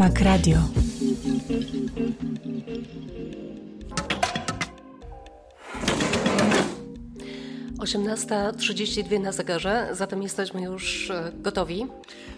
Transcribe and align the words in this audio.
Kamak 0.00 0.20
Radio. 0.20 0.58
Osiemnasta 7.78 8.52
trzydzieści 8.52 9.04
dwie 9.04 9.18
na 9.18 9.32
zegarze, 9.32 9.88
zatem 9.92 10.22
jesteśmy 10.22 10.62
już 10.62 11.10
e, 11.10 11.32
gotowi. 11.34 11.86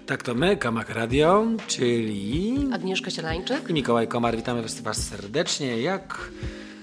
Tak 0.07 0.23
to 0.23 0.35
my, 0.35 0.57
Kamak 0.57 0.91
Radio, 0.91 1.47
czyli 1.67 2.59
Agnieszka 2.73 3.11
Sielańczyk 3.11 3.71
i 3.71 3.73
Mikołaj 3.73 4.09
Komar. 4.09 4.37
Witamy 4.37 4.63
Was 4.83 5.09
serdecznie, 5.09 5.81
jak 5.81 6.31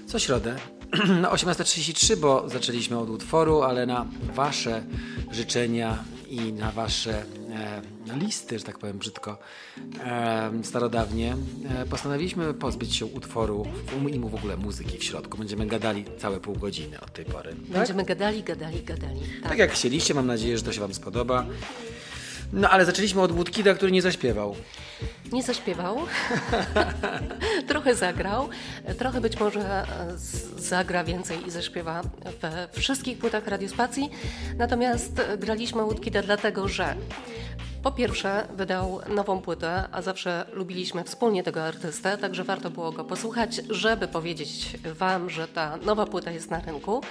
co 0.06 0.18
środę 0.18 0.56
na 1.22 1.30
18.33, 1.30 2.16
bo 2.16 2.48
zaczęliśmy 2.48 2.98
od 2.98 3.10
utworu, 3.10 3.62
ale 3.62 3.86
na 3.86 4.06
Wasze 4.34 4.82
życzenia 5.32 6.04
i 6.28 6.52
na 6.52 6.72
Wasze 6.72 7.24
listy, 8.16 8.58
że 8.58 8.64
tak 8.64 8.78
powiem 8.78 8.98
brzydko, 8.98 9.38
e, 10.04 10.50
starodawnie, 10.62 11.36
e, 11.80 11.86
postanowiliśmy 11.86 12.54
pozbyć 12.54 12.96
się 12.96 13.06
utworu 13.06 13.66
i 14.12 14.18
mu 14.18 14.28
w 14.28 14.34
ogóle 14.34 14.56
muzyki 14.56 14.98
w 14.98 15.04
środku. 15.04 15.38
Będziemy 15.38 15.66
gadali 15.66 16.04
całe 16.18 16.40
pół 16.40 16.56
godziny 16.56 17.00
od 17.00 17.12
tej 17.12 17.24
pory. 17.24 17.54
Będziemy 17.68 18.04
tak? 18.04 18.08
gadali, 18.08 18.42
gadali, 18.42 18.82
gadali. 18.82 19.20
Tak. 19.42 19.50
tak 19.50 19.58
jak 19.58 19.72
chcieliście, 19.72 20.14
mam 20.14 20.26
nadzieję, 20.26 20.58
że 20.58 20.64
to 20.64 20.72
się 20.72 20.80
Wam 20.80 20.94
spodoba. 20.94 21.46
No 22.52 22.70
ale 22.70 22.84
zaczęliśmy 22.84 23.22
od 23.22 23.32
Woodkida, 23.32 23.74
który 23.74 23.92
nie 23.92 24.02
zaśpiewał. 24.02 24.56
Nie 25.32 25.42
zaśpiewał, 25.42 25.98
trochę 27.68 27.94
zagrał, 27.94 28.48
trochę 28.98 29.20
być 29.20 29.40
może 29.40 29.86
zagra 30.56 31.04
więcej 31.04 31.46
i 31.46 31.50
zaśpiewa 31.50 32.02
we 32.40 32.68
wszystkich 32.72 33.18
płytach 33.18 33.46
radiospacji. 33.46 34.10
Natomiast 34.58 35.22
graliśmy 35.38 35.82
Woodkida 35.82 36.22
dlatego, 36.22 36.68
że 36.68 36.94
po 37.82 37.92
pierwsze, 37.92 38.46
wydał 38.56 39.00
nową 39.08 39.40
płytę, 39.40 39.88
a 39.92 40.02
zawsze 40.02 40.46
lubiliśmy 40.52 41.04
wspólnie 41.04 41.42
tego 41.42 41.64
artystę, 41.64 42.18
także 42.18 42.44
warto 42.44 42.70
było 42.70 42.92
go 42.92 43.04
posłuchać, 43.04 43.60
żeby 43.70 44.08
powiedzieć 44.08 44.76
Wam, 44.84 45.30
że 45.30 45.48
ta 45.48 45.76
nowa 45.76 46.06
płyta 46.06 46.30
jest 46.30 46.50
na 46.50 46.60
rynku. 46.60 47.02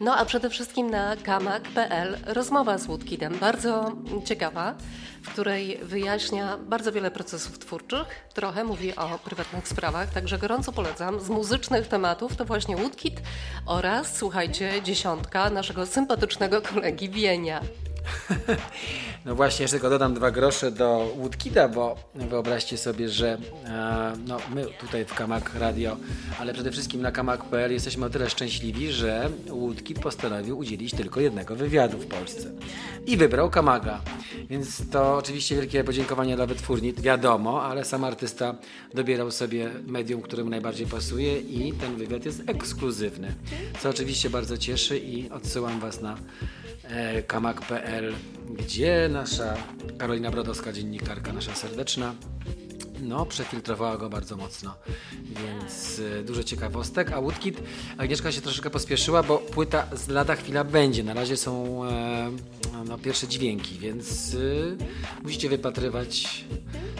No 0.00 0.16
a 0.16 0.24
przede 0.24 0.50
wszystkim 0.50 0.90
na 0.90 1.16
kamak.pl 1.16 2.18
rozmowa 2.26 2.78
z 2.78 2.86
Woodkidem, 2.86 3.38
bardzo 3.38 3.92
ciekawa, 4.24 4.74
w 5.22 5.32
której 5.32 5.78
wyjaśnia 5.82 6.58
bardzo 6.58 6.92
wiele 6.92 7.10
procesów 7.10 7.58
twórczych, 7.58 8.28
trochę 8.34 8.64
mówi 8.64 8.96
o 8.96 9.18
prywatnych 9.18 9.68
sprawach, 9.68 10.10
także 10.10 10.38
gorąco 10.38 10.72
polecam. 10.72 11.20
Z 11.20 11.28
muzycznych 11.28 11.88
tematów 11.88 12.36
to 12.36 12.44
właśnie 12.44 12.76
Woodkid 12.76 13.20
oraz, 13.66 14.16
słuchajcie, 14.16 14.82
dziesiątka 14.82 15.50
naszego 15.50 15.86
sympatycznego 15.86 16.62
kolegi 16.62 17.08
Wienia. 17.08 17.60
No 19.24 19.34
właśnie, 19.34 19.62
jeszcze 19.62 19.74
tylko 19.74 19.90
dodam 19.90 20.14
dwa 20.14 20.30
grosze 20.30 20.70
do 20.70 21.14
Woodkida, 21.16 21.68
bo 21.68 21.96
wyobraźcie 22.14 22.78
sobie, 22.78 23.08
że 23.08 23.38
e, 23.64 24.12
no, 24.26 24.36
my 24.54 24.66
tutaj 24.80 25.04
w 25.04 25.14
Kamak 25.14 25.54
Radio, 25.54 25.96
ale 26.40 26.54
przede 26.54 26.70
wszystkim 26.70 27.02
na 27.02 27.12
kamak.pl 27.12 27.72
jesteśmy 27.72 28.06
o 28.06 28.10
tyle 28.10 28.30
szczęśliwi, 28.30 28.92
że 28.92 29.30
Woodkid 29.46 29.98
postanowił 29.98 30.58
udzielić 30.58 30.94
tylko 30.94 31.20
jednego 31.20 31.56
wywiadu 31.56 31.98
w 31.98 32.06
Polsce. 32.06 32.50
I 33.06 33.16
wybrał 33.16 33.50
Kamaga. 33.50 34.00
Więc 34.50 34.90
to 34.90 35.16
oczywiście 35.16 35.56
wielkie 35.56 35.84
podziękowanie 35.84 36.36
dla 36.36 36.46
wytwórni, 36.46 36.92
wiadomo, 36.92 37.62
ale 37.62 37.84
sam 37.84 38.04
artysta 38.04 38.54
dobierał 38.94 39.30
sobie 39.30 39.70
medium, 39.86 40.22
któremu 40.22 40.50
najbardziej 40.50 40.86
pasuje 40.86 41.40
i 41.40 41.72
ten 41.72 41.96
wywiad 41.96 42.24
jest 42.24 42.42
ekskluzywny. 42.46 43.34
Co 43.80 43.88
oczywiście 43.88 44.30
bardzo 44.30 44.58
cieszy 44.58 44.98
i 44.98 45.30
odsyłam 45.30 45.80
Was 45.80 46.00
na 46.00 46.16
e, 46.84 47.22
gdzie 48.50 49.08
nasza 49.12 49.54
Karolina 49.98 50.30
Brodowska, 50.30 50.72
dziennikarka 50.72 51.32
nasza 51.32 51.54
serdeczna, 51.54 52.14
no, 53.02 53.26
przefiltrowała 53.26 53.96
go 53.96 54.10
bardzo 54.10 54.36
mocno, 54.36 54.74
więc 55.22 55.98
y, 55.98 56.24
dużo 56.24 56.44
ciekawostek. 56.44 57.12
A 57.12 57.20
Woodkid, 57.20 57.62
Agnieszka 57.98 58.32
się 58.32 58.40
troszeczkę 58.40 58.70
pospieszyła, 58.70 59.22
bo 59.22 59.38
płyta 59.38 59.86
z 59.96 60.08
lada 60.08 60.36
chwila 60.36 60.64
będzie. 60.64 61.04
Na 61.04 61.14
razie 61.14 61.36
są 61.36 61.84
e, 61.84 62.30
no, 62.88 62.98
pierwsze 62.98 63.28
dźwięki, 63.28 63.78
więc 63.78 64.34
y, 64.34 64.76
musicie 65.22 65.48
wypatrywać, 65.48 66.44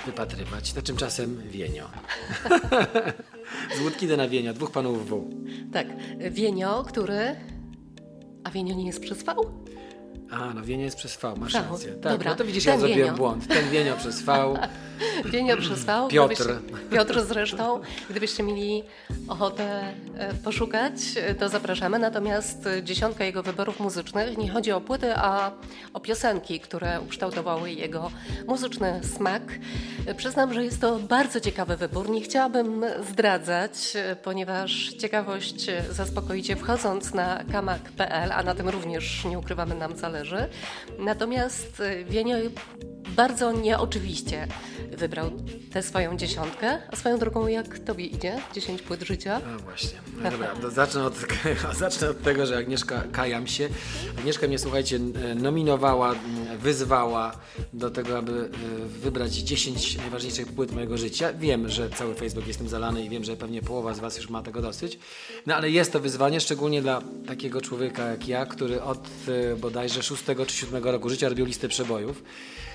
wypatrywać. 0.06 0.74
Na 0.74 0.82
tymczasem 0.82 1.42
Wienio. 1.50 1.88
z 3.76 3.80
Woodkida 3.80 4.16
na 4.16 4.28
Wienio, 4.28 4.54
dwóch 4.54 4.70
panów 4.70 5.08
W. 5.08 5.30
Tak, 5.72 5.86
Wienio, 6.30 6.84
który... 6.84 7.36
A 8.44 8.50
Wienio 8.50 8.74
nie 8.74 8.86
jest 8.86 9.00
przez 9.00 9.22
V? 9.22 9.34
A, 10.34 10.54
no 10.54 10.62
Wienio 10.62 10.84
jest 10.84 10.96
przez 10.96 11.16
V, 11.16 11.34
masz 11.36 11.52
tak, 11.52 11.70
rację. 11.70 11.92
Tak, 11.92 12.12
Dobra, 12.12 12.30
no 12.30 12.36
to 12.36 12.44
widzisz, 12.44 12.64
ja 12.64 12.78
zrobiłem 12.78 13.14
błąd. 13.14 13.48
Ten 13.48 13.70
Wienio 13.70 13.96
przez 13.96 14.22
V. 14.22 14.54
Wienio 15.32 15.56
przez 15.56 15.84
V. 15.84 16.08
Piotr. 16.10 16.60
Piotr 16.90 17.24
zresztą. 17.24 17.80
Gdybyście 18.10 18.42
mieli 18.42 18.82
ochotę 19.28 19.94
e, 20.18 20.34
poszukać, 20.34 20.92
e, 21.16 21.34
to 21.34 21.48
zapraszamy. 21.48 21.98
Natomiast 21.98 22.68
dziesiątka 22.82 23.24
jego 23.24 23.42
wyborów 23.42 23.80
muzycznych 23.80 24.38
nie 24.38 24.50
chodzi 24.50 24.72
o 24.72 24.80
płyty, 24.80 25.16
a 25.16 25.50
o 25.92 26.00
piosenki, 26.00 26.60
które 26.60 27.00
ukształtowały 27.00 27.70
jego 27.70 28.10
muzyczny 28.46 29.00
smak. 29.16 29.42
E, 30.06 30.14
przyznam, 30.14 30.54
że 30.54 30.64
jest 30.64 30.80
to 30.80 30.98
bardzo 30.98 31.40
ciekawy 31.40 31.76
wybór. 31.76 32.10
Nie 32.10 32.20
chciałabym 32.20 32.84
zdradzać, 33.10 33.72
ponieważ 34.22 34.88
ciekawość 34.88 35.66
zaspokoicie 35.90 36.56
wchodząc 36.56 37.14
na 37.14 37.44
kamak.pl, 37.52 38.32
a 38.32 38.42
na 38.42 38.54
tym 38.54 38.68
również 38.68 39.24
nie 39.24 39.38
ukrywamy 39.38 39.74
nam 39.74 39.96
zależy 39.96 40.23
Natomiast 40.98 41.80
y, 41.80 42.04
Wienio 42.08 42.38
bardzo 43.16 43.52
nieoczywiście 43.52 44.48
wybrał 44.92 45.30
tę 45.72 45.82
swoją 45.82 46.16
dziesiątkę, 46.16 46.78
a 46.92 46.96
swoją 46.96 47.18
drogą 47.18 47.46
jak 47.46 47.78
tobie 47.78 48.06
idzie? 48.06 48.40
Dziesięć 48.54 48.82
płyt 48.82 49.02
życia? 49.02 49.40
No 49.52 49.58
właśnie. 49.58 49.98
No 50.22 50.30
dobra, 50.30 50.70
zacznę 50.70 51.04
od, 51.04 51.14
zacznę 51.78 52.10
od 52.10 52.22
tego, 52.22 52.46
że 52.46 52.56
Agnieszka, 52.56 53.04
kajam 53.12 53.46
się. 53.46 53.68
Agnieszka 54.18 54.46
mnie, 54.46 54.58
słuchajcie, 54.58 54.98
nominowała, 55.34 56.14
wyzwała 56.58 57.36
do 57.72 57.90
tego, 57.90 58.18
aby 58.18 58.32
y, 58.32 58.48
wybrać 58.86 59.32
10 59.32 59.96
najważniejszych 59.96 60.46
płyt 60.46 60.72
mojego 60.72 60.98
życia. 60.98 61.32
Wiem, 61.32 61.68
że 61.68 61.90
cały 61.90 62.14
Facebook 62.14 62.46
jest 62.46 62.58
tym 62.58 62.68
zalany 62.68 63.04
i 63.04 63.08
wiem, 63.08 63.24
że 63.24 63.36
pewnie 63.36 63.62
połowa 63.62 63.94
z 63.94 64.00
Was 64.00 64.16
już 64.16 64.30
ma 64.30 64.42
tego 64.42 64.62
dosyć. 64.62 64.98
No 65.46 65.54
ale 65.54 65.70
jest 65.70 65.92
to 65.92 66.00
wyzwanie, 66.00 66.40
szczególnie 66.40 66.82
dla 66.82 67.02
takiego 67.26 67.60
człowieka 67.60 68.04
jak 68.04 68.28
ja, 68.28 68.46
który 68.46 68.82
od 68.82 69.08
y, 69.28 69.56
bodajże 69.56 70.02
6 70.02 70.22
czy 70.46 70.54
7 70.56 70.84
roku 70.84 71.08
życia 71.08 71.28
robił 71.28 71.46
listę 71.46 71.68
przebojów. 71.68 72.22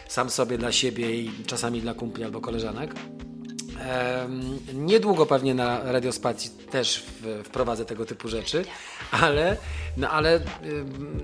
Sam 0.09 0.29
sobie 0.29 0.57
dla 0.57 0.71
siebie 0.71 1.21
i 1.21 1.31
czasami 1.45 1.81
dla 1.81 1.93
kumpli 1.93 2.23
albo 2.23 2.41
koleżanek. 2.41 2.95
Niedługo 4.73 5.25
pewnie 5.25 5.53
na 5.53 5.91
radiospacji 5.91 6.51
też 6.71 7.05
wprowadzę 7.43 7.85
tego 7.85 8.05
typu 8.05 8.27
rzeczy, 8.27 8.65
ale, 9.11 9.57
no 9.97 10.09
ale 10.09 10.41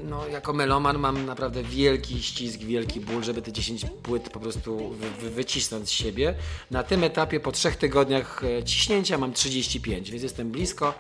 no, 0.04 0.28
jako 0.28 0.54
meloman 0.54 0.98
mam 0.98 1.26
naprawdę 1.26 1.64
wielki 1.64 2.24
ścisk, 2.24 2.60
wielki 2.60 3.00
ból, 3.00 3.24
żeby 3.24 3.42
te 3.42 3.52
10 3.52 3.86
płyt 4.04 4.30
po 4.30 4.40
prostu 4.40 4.96
wy, 5.20 5.30
wycisnąć 5.30 5.90
z 5.90 5.92
siebie. 5.92 6.36
Na 6.72 6.84
tym 6.84 7.04
etapie 7.04 7.40
po 7.40 7.52
trzech 7.52 7.76
tygodniach 7.76 8.44
e, 8.44 8.64
ciśnięcia 8.64 9.18
mam 9.18 9.34
35, 9.34 10.12
więc 10.12 10.24
jestem 10.24 10.52
blisko. 10.52 10.94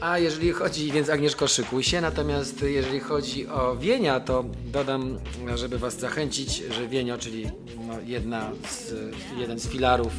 A 0.00 0.18
jeżeli 0.18 0.52
chodzi, 0.52 0.92
więc 0.92 1.08
Agnieszko 1.08 1.48
szykuj 1.48 1.82
się, 1.82 2.00
natomiast 2.00 2.62
jeżeli 2.62 3.00
chodzi 3.00 3.48
o 3.48 3.76
Wienia, 3.76 4.20
to 4.20 4.44
dodam, 4.64 5.18
żeby 5.54 5.78
Was 5.78 5.98
zachęcić, 5.98 6.56
że 6.56 6.88
Wienio, 6.88 7.18
czyli 7.18 7.50
no 7.88 7.94
jedna 8.06 8.50
z, 8.68 8.94
jeden 9.36 9.58
z 9.58 9.68
filarów 9.68 10.12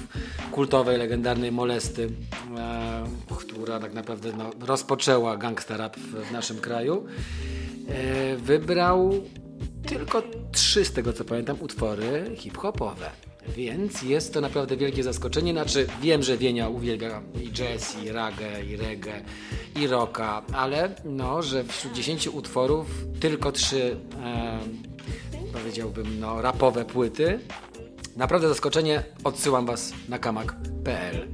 kultowej, 0.51 0.97
legendarnej 0.97 1.51
Molesty, 1.51 2.09
e, 2.57 3.03
która 3.37 3.79
tak 3.79 3.93
naprawdę 3.93 4.31
no, 4.37 4.51
rozpoczęła 4.67 5.37
gangsta 5.37 5.77
rap 5.77 5.97
w, 5.97 6.29
w 6.29 6.31
naszym 6.31 6.57
kraju, 6.57 7.05
e, 7.87 8.35
wybrał 8.35 9.13
tylko 9.87 10.23
trzy, 10.51 10.85
z 10.85 10.91
tego 10.91 11.13
co 11.13 11.25
pamiętam, 11.25 11.57
utwory 11.59 12.31
hip-hopowe. 12.35 13.28
Więc 13.55 14.01
jest 14.01 14.33
to 14.33 14.41
naprawdę 14.41 14.77
wielkie 14.77 15.03
zaskoczenie. 15.03 15.51
Znaczy, 15.51 15.87
wiem, 16.01 16.23
że 16.23 16.37
Wienia 16.37 16.69
uwielbia 16.69 17.21
i 17.43 17.51
jazz, 17.51 18.03
i 18.03 18.11
reggae, 18.11 18.65
i 18.65 18.77
reggae, 18.77 19.21
i 19.75 19.87
rocka, 19.87 20.41
ale 20.53 20.95
no, 21.05 21.41
że 21.41 21.63
wśród 21.63 21.93
10 21.93 22.27
utworów 22.27 22.87
tylko 23.19 23.51
trzy, 23.51 23.97
e, 24.23 24.59
powiedziałbym, 25.53 26.19
no, 26.19 26.41
rapowe 26.41 26.85
płyty. 26.85 27.39
Naprawdę 28.15 28.49
zaskoczenie. 28.49 29.03
Odsyłam 29.23 29.65
Was 29.65 29.93
na 30.09 30.19
kamak.pl. 30.19 31.27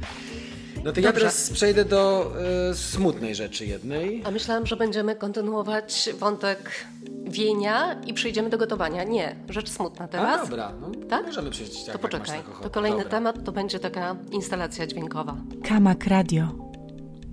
No 0.85 0.91
to 0.91 0.99
ja 0.99 1.13
teraz 1.13 1.49
przejdę 1.49 1.85
do 1.85 2.31
e, 2.69 2.75
smutnej 2.75 3.35
rzeczy 3.35 3.65
jednej. 3.65 4.21
A 4.25 4.31
myślałam, 4.31 4.65
że 4.65 4.75
będziemy 4.75 5.15
kontynuować 5.15 6.09
wątek 6.19 6.85
wienia 7.23 8.01
i 8.07 8.13
przejdziemy 8.13 8.49
do 8.49 8.57
gotowania. 8.57 9.03
Nie, 9.03 9.35
rzecz 9.49 9.69
smutna 9.69 10.07
teraz. 10.07 10.39
A, 10.39 10.45
dobra, 10.45 10.71
no, 10.81 10.91
tak? 11.09 11.25
możemy 11.25 11.49
przejść. 11.51 11.85
to 11.85 11.99
poczekaj, 11.99 12.39
to 12.63 12.69
kolejny 12.69 12.97
dobra. 12.97 13.11
temat 13.11 13.43
to 13.45 13.51
będzie 13.51 13.79
taka 13.79 14.15
instalacja 14.31 14.87
dźwiękowa. 14.87 15.35
Kamak 15.63 16.07
Radio. 16.07 16.64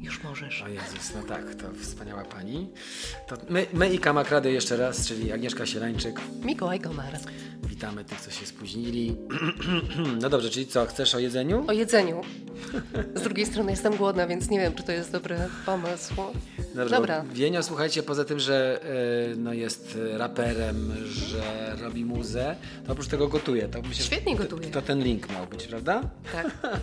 Już 0.03 0.23
możesz. 0.23 0.63
O 0.63 0.69
Jezus, 0.69 1.15
no 1.15 1.23
tak, 1.23 1.55
to 1.55 1.65
wspaniała 1.83 2.25
pani. 2.25 2.69
To 3.27 3.37
my, 3.49 3.67
my 3.73 3.95
i 3.95 3.99
Kamak 3.99 4.31
Radio 4.31 4.51
jeszcze 4.53 4.77
raz, 4.77 5.07
czyli 5.07 5.33
Agnieszka 5.33 5.67
Sielańczyk. 5.67 6.21
Mikołaj 6.45 6.81
Komar. 6.81 7.13
witamy 7.63 8.05
tych, 8.05 8.21
co 8.21 8.31
się 8.31 8.47
spóźnili. 8.47 9.17
no 10.23 10.29
dobrze, 10.29 10.51
czyli 10.51 10.67
co, 10.67 10.87
chcesz 10.87 11.15
o 11.15 11.19
jedzeniu? 11.19 11.65
O 11.69 11.73
jedzeniu. 11.73 12.21
Z 13.15 13.23
drugiej 13.23 13.47
strony 13.47 13.71
jestem 13.71 13.97
głodna, 13.97 14.27
więc 14.27 14.51
nie 14.51 14.61
wiem, 14.61 14.75
czy 14.75 14.83
to 14.83 14.93
jest 14.93 15.13
dobry 15.13 15.37
pomysł. 15.67 16.15
Dobrze, 16.75 16.97
Dobra. 16.97 17.25
Wienio, 17.33 17.63
słuchajcie, 17.63 18.03
poza 18.03 18.25
tym, 18.25 18.41
że 18.41 18.81
y, 19.33 19.37
no, 19.37 19.53
jest 19.53 19.99
raperem, 20.13 20.93
że 21.07 21.77
robi 21.81 22.05
muzę, 22.05 22.57
to 22.87 22.93
oprócz 22.93 23.09
tego 23.09 23.29
gotuje. 23.29 23.69
To 23.69 23.83
myślę, 23.83 24.05
Świetnie 24.05 24.37
gotuje. 24.37 24.69
To, 24.69 24.81
to 24.81 24.87
ten 24.87 25.03
link 25.03 25.31
miał 25.31 25.47
być, 25.47 25.67
prawda? 25.67 26.03
Tak. 26.33 26.51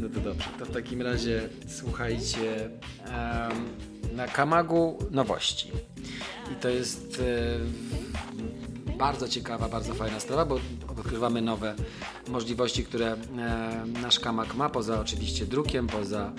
no 0.00 0.08
to 0.08 0.20
dobrze. 0.20 0.48
To 0.58 0.64
w 0.64 0.70
takim 0.70 1.02
razie 1.02 1.15
słuchajcie 1.68 2.70
um, 3.06 4.16
na 4.16 4.26
Kamagu 4.26 4.98
nowości. 5.10 5.70
I 6.52 6.54
to 6.54 6.68
jest 6.68 7.22
e, 8.86 8.92
bardzo 8.96 9.28
ciekawa, 9.28 9.68
bardzo 9.68 9.94
fajna 9.94 10.20
sprawa, 10.20 10.44
bo 10.44 10.60
odkrywamy 10.88 11.42
nowe 11.42 11.74
możliwości, 12.28 12.84
które 12.84 13.12
e, 13.12 13.16
nasz 14.02 14.20
Kamak 14.20 14.54
ma, 14.54 14.68
poza 14.68 15.00
oczywiście 15.00 15.46
drukiem, 15.46 15.86
poza, 15.86 16.32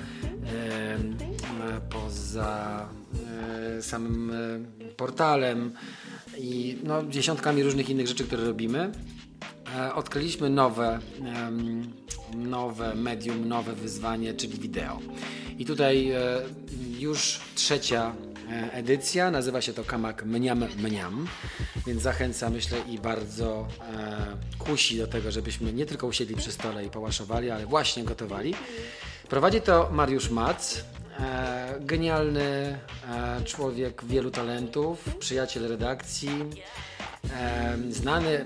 e, 0.54 0.98
poza 1.90 2.86
samym 3.82 4.32
portalem 4.98 5.74
i 6.38 6.78
no, 6.84 7.04
dziesiątkami 7.04 7.64
różnych 7.64 7.90
innych 7.90 8.08
rzeczy, 8.08 8.24
które 8.24 8.46
robimy. 8.46 8.92
Odkryliśmy 9.96 10.50
nowe, 10.50 11.00
nowe 12.36 12.96
medium, 12.96 13.48
nowe 13.48 13.74
wyzwanie, 13.74 14.34
czyli 14.34 14.60
wideo. 14.60 15.00
I 15.58 15.66
tutaj 15.66 16.12
już 17.00 17.40
trzecia 17.56 18.16
E, 18.52 18.74
edycja. 18.74 19.32
Nazywa 19.32 19.62
się 19.62 19.74
to 19.74 19.84
Kamak 19.84 20.26
Mniam 20.26 20.66
Mniam, 20.78 21.28
więc 21.88 22.02
zachęca, 22.02 22.50
myślę, 22.50 22.78
i 22.90 23.00
bardzo 23.00 23.68
e, 23.98 24.38
kusi 24.60 24.98
do 24.98 25.08
tego, 25.08 25.32
żebyśmy 25.32 25.74
nie 25.74 25.86
tylko 25.86 26.08
usiedli 26.08 26.36
przy 26.36 26.52
stole 26.52 26.86
i 26.86 26.90
połaszowali, 26.90 27.52
ale 27.52 27.66
właśnie 27.66 28.04
gotowali. 28.04 28.54
Prowadzi 29.30 29.62
to 29.62 29.90
Mariusz 29.92 30.30
Mac, 30.30 30.78
e, 31.20 31.76
genialny 31.80 32.80
e, 33.10 33.42
człowiek 33.46 34.06
wielu 34.06 34.32
talentów, 34.32 35.16
przyjaciel 35.20 35.68
redakcji, 35.68 36.30
Znany 37.90 38.44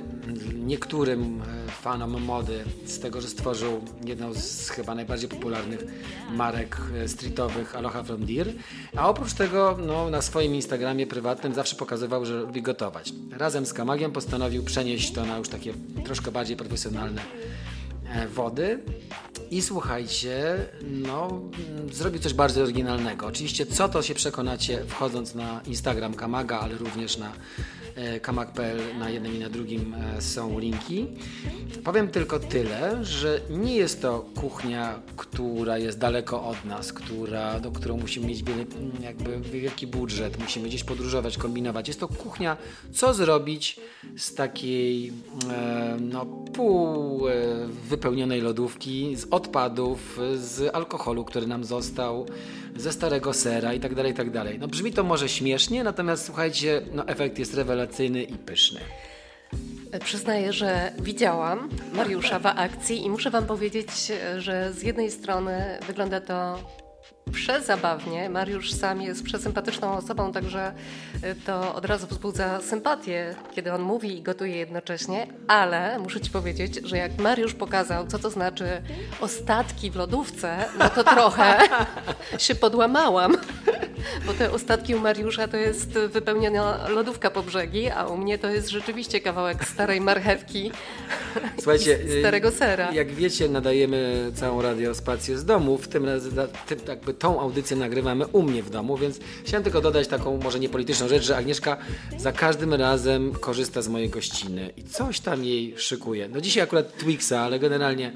niektórym 0.53 1.41
e, 1.41 1.71
fanom 1.71 2.23
mody 2.23 2.63
z 2.85 2.99
tego, 2.99 3.21
że 3.21 3.27
stworzył 3.27 3.81
jedną 4.05 4.33
z 4.33 4.69
chyba 4.69 4.95
najbardziej 4.95 5.29
popularnych 5.29 5.83
marek 6.31 6.77
e, 6.95 7.07
streetowych 7.07 7.75
Aloha 7.75 8.03
From 8.03 8.25
Deer, 8.25 8.53
a 8.95 9.09
oprócz 9.09 9.33
tego 9.33 9.77
no, 9.87 10.09
na 10.09 10.21
swoim 10.21 10.55
Instagramie 10.55 11.07
prywatnym 11.07 11.53
zawsze 11.53 11.75
pokazywał, 11.75 12.25
że 12.25 12.33
lubi 12.33 12.61
gotować. 12.61 13.13
Razem 13.31 13.65
z 13.65 13.73
Kamagiem 13.73 14.11
postanowił 14.11 14.63
przenieść 14.63 15.11
to 15.11 15.25
na 15.25 15.37
już 15.37 15.49
takie 15.49 15.73
troszkę 16.05 16.31
bardziej 16.31 16.57
profesjonalne 16.57 17.21
wody 18.29 18.79
i 19.51 19.61
słuchajcie, 19.61 20.57
no, 20.81 21.41
zrobił 21.91 22.21
coś 22.21 22.33
bardzo 22.33 22.61
oryginalnego. 22.61 23.27
Oczywiście, 23.27 23.65
co 23.65 23.89
to 23.89 24.01
się 24.01 24.13
przekonacie 24.13 24.83
wchodząc 24.87 25.35
na 25.35 25.61
Instagram 25.65 26.13
Kamaga, 26.13 26.59
ale 26.59 26.75
również 26.75 27.17
na 27.17 27.31
E, 27.95 28.19
kamak.pl 28.19 28.97
na 28.99 29.09
jednym 29.09 29.35
i 29.35 29.39
na 29.39 29.49
drugim 29.49 29.93
e, 29.93 30.21
są 30.21 30.59
linki. 30.59 31.07
Powiem 31.83 32.07
tylko 32.07 32.39
tyle, 32.39 33.05
że 33.05 33.41
nie 33.49 33.75
jest 33.75 34.01
to 34.01 34.25
kuchnia, 34.35 34.99
która 35.17 35.77
jest 35.77 35.99
daleko 35.99 36.43
od 36.43 36.65
nas, 36.65 36.93
która, 36.93 37.59
do 37.59 37.71
którą 37.71 37.97
musimy 37.97 38.27
mieć 38.27 38.43
wiele, 38.43 38.65
jakby 39.01 39.39
wielki 39.39 39.87
budżet, 39.87 40.39
musimy 40.39 40.67
gdzieś 40.67 40.83
podróżować, 40.83 41.37
kombinować. 41.37 41.87
Jest 41.87 41.99
to 41.99 42.07
kuchnia, 42.07 42.57
co 42.93 43.13
zrobić 43.13 43.79
z 44.17 44.35
takiej 44.35 45.13
e, 45.49 45.97
no, 46.01 46.25
pół 46.25 47.21
wypełnionej 48.01 48.41
lodówki, 48.41 49.15
z 49.15 49.27
odpadów, 49.31 50.19
z 50.35 50.75
alkoholu, 50.75 51.25
który 51.25 51.47
nam 51.47 51.63
został, 51.63 52.25
ze 52.75 52.91
starego 52.91 53.33
sera 53.33 53.73
i 53.73 53.79
tak 53.79 53.95
dalej, 53.95 54.11
i 54.11 54.15
tak. 54.15 54.27
No 54.59 54.67
brzmi 54.67 54.93
to 54.93 55.03
może 55.03 55.29
śmiesznie, 55.29 55.83
natomiast 55.83 56.25
słuchajcie, 56.25 56.81
no 56.93 57.07
efekt 57.07 57.39
jest 57.39 57.53
rewelacyjny 57.53 58.23
i 58.23 58.33
pyszny. 58.33 58.79
Przyznaję, 60.03 60.53
że 60.53 60.91
widziałam 60.99 61.69
Mariusza 61.93 62.39
w 62.39 62.45
akcji 62.45 63.05
i 63.05 63.09
muszę 63.09 63.29
Wam 63.29 63.45
powiedzieć, 63.45 63.89
że 64.37 64.73
z 64.73 64.83
jednej 64.83 65.11
strony 65.11 65.79
wygląda 65.87 66.21
to 66.21 66.59
przezabawnie. 67.31 68.29
Mariusz 68.29 68.73
sam 68.73 69.01
jest 69.01 69.23
przesympatyczną 69.23 69.93
osobą, 69.93 70.31
także 70.31 70.73
y, 71.23 71.35
to 71.45 71.75
od 71.75 71.85
razu 71.85 72.07
wzbudza 72.07 72.61
sympatię, 72.61 73.35
kiedy 73.55 73.73
on 73.73 73.81
mówi 73.81 74.17
i 74.17 74.21
gotuje 74.21 74.57
jednocześnie, 74.57 75.27
ale 75.47 75.99
muszę 75.99 76.21
Ci 76.21 76.31
powiedzieć, 76.31 76.79
że 76.83 76.97
jak 76.97 77.17
Mariusz 77.17 77.53
pokazał, 77.53 78.07
co 78.07 78.19
to 78.19 78.29
znaczy 78.29 78.81
ostatki 79.21 79.91
w 79.91 79.95
lodówce, 79.95 80.65
no 80.79 80.89
to 80.89 81.03
trochę 81.03 81.59
się 82.37 82.55
podłamałam. 82.55 83.37
Bo 84.25 84.33
te 84.33 84.51
ostatki 84.51 84.95
u 84.95 84.99
Mariusza 84.99 85.47
to 85.47 85.57
jest 85.57 85.89
wypełniona 85.89 86.87
lodówka 86.87 87.31
po 87.31 87.43
brzegi, 87.43 87.89
a 87.89 88.05
u 88.05 88.17
mnie 88.17 88.37
to 88.37 88.49
jest 88.49 88.69
rzeczywiście 88.69 89.21
kawałek 89.21 89.65
starej 89.65 90.01
marchewki 90.01 90.71
Słuchajcie, 91.61 91.99
starego 92.19 92.51
sera. 92.51 92.91
Jak 92.91 93.13
wiecie, 93.13 93.49
nadajemy 93.49 94.31
całą 94.35 94.61
radiospację 94.61 95.37
z 95.37 95.45
domu, 95.45 95.77
w 95.77 95.87
tym, 95.87 96.07
tym 96.67 96.79
jakby 96.87 97.13
tą 97.13 97.41
audycję 97.41 97.77
nagrywamy 97.77 98.27
u 98.27 98.41
mnie 98.43 98.63
w 98.63 98.69
domu, 98.69 98.97
więc 98.97 99.19
chciałem 99.45 99.63
tylko 99.63 99.81
dodać 99.81 100.07
taką 100.07 100.37
może 100.37 100.59
niepolityczną 100.59 101.07
rzecz, 101.07 101.23
że 101.23 101.37
Agnieszka 101.37 101.77
za 102.17 102.31
każdym 102.31 102.73
razem 102.73 103.33
korzysta 103.33 103.81
z 103.81 103.87
mojej 103.87 104.09
gościny 104.09 104.69
i 104.77 104.83
coś 104.83 105.19
tam 105.19 105.45
jej 105.45 105.73
szykuje. 105.77 106.29
No 106.29 106.41
dzisiaj 106.41 106.63
akurat 106.63 106.97
Twixa, 106.97 107.33
ale 107.33 107.59
generalnie 107.59 108.11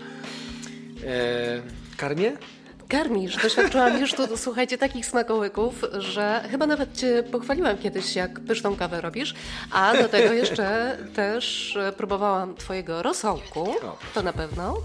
e, 1.04 1.62
karmię? 1.98 2.38
Karmisz. 2.88 3.38
Doświadczyłam 3.44 4.00
już 4.02 4.14
tu, 4.14 4.38
słuchajcie, 4.38 4.78
takich 4.78 5.06
smakołyków, 5.06 5.82
że 5.94 6.44
chyba 6.52 6.68
nawet 6.68 6.98
Cię 6.98 7.24
pochwaliłam 7.32 7.78
kiedyś, 7.78 8.16
jak 8.16 8.40
pyszną 8.40 8.76
kawę 8.76 9.02
robisz, 9.02 9.34
a 9.72 9.98
do 9.98 10.10
tego 10.10 10.34
jeszcze 10.34 10.98
też 11.16 11.78
próbowałam 11.98 12.56
Twojego 12.56 13.04
rosołku, 13.04 13.76
to 14.14 14.24
na 14.24 14.34
pewno. 14.34 14.78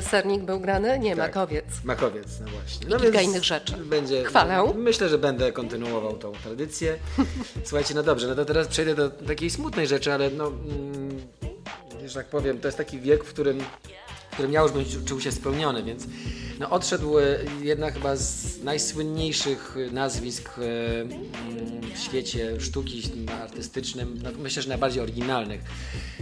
Sernik 0.00 0.42
był 0.42 0.60
grany, 0.60 0.98
nie, 0.98 1.16
tak. 1.16 1.28
makowiec. 1.28 1.64
Makowiec, 1.84 2.26
no 2.40 2.46
właśnie. 2.50 2.86
No 2.88 2.96
I 2.96 3.00
kilka 3.00 3.20
innych 3.20 3.44
rzeczy. 3.44 3.76
Będzie, 3.76 4.24
Chwalę. 4.24 4.72
Myślę, 4.74 5.08
że 5.08 5.18
będę 5.18 5.52
kontynuował 5.52 6.12
tą 6.12 6.32
tradycję. 6.32 6.96
Słuchajcie, 7.64 7.94
no 7.94 8.02
dobrze, 8.02 8.28
no 8.28 8.34
to 8.34 8.44
teraz 8.44 8.68
przejdę 8.68 8.94
do 8.94 9.10
takiej 9.10 9.50
smutnej 9.50 9.86
rzeczy, 9.86 10.12
ale 10.12 10.30
no, 10.30 10.46
mm, 10.46 11.20
że 12.06 12.14
tak 12.14 12.26
powiem, 12.26 12.58
to 12.58 12.68
jest 12.68 12.78
taki 12.78 13.00
wiek, 13.00 13.24
w 13.24 13.28
którym 13.28 13.64
którym 14.32 14.52
ja 14.52 14.62
już 14.62 14.72
bym 14.72 14.84
czuł 15.04 15.20
się 15.20 15.32
spełniony, 15.32 15.82
więc 15.82 16.06
no, 16.60 16.70
odszedł 16.70 17.18
e, 17.18 17.24
jedna 17.62 17.90
chyba 17.90 18.16
z 18.16 18.62
najsłynniejszych 18.62 19.76
nazwisk 19.92 20.48
e, 20.48 20.52
w 21.94 21.98
świecie 21.98 22.60
sztuki 22.60 23.02
artystycznym, 23.42 24.20
no, 24.22 24.30
myślę, 24.38 24.62
że 24.62 24.68
najbardziej 24.68 25.02
oryginalnych, 25.02 25.60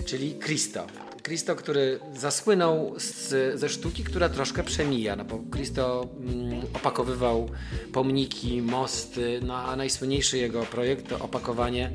czyli 0.05 0.35
Cristo. 0.35 0.87
Cristo, 1.23 1.57
który 1.57 2.01
zasłynął 2.17 2.95
z, 2.97 3.61
ze 3.61 3.69
sztuki, 3.69 4.05
która 4.05 4.29
troszkę 4.29 4.63
przemija, 4.63 5.17
no 5.17 5.25
bo 5.25 5.41
Cristo 5.51 6.09
mm, 6.21 6.61
opakowywał 6.75 7.49
pomniki, 7.93 8.63
mosty, 8.63 9.41
no 9.43 9.57
a 9.57 9.77
najsłynniejszy 9.77 10.39
jego 10.39 10.63
projekt 10.63 11.09
to 11.09 11.19
opakowanie, 11.19 11.93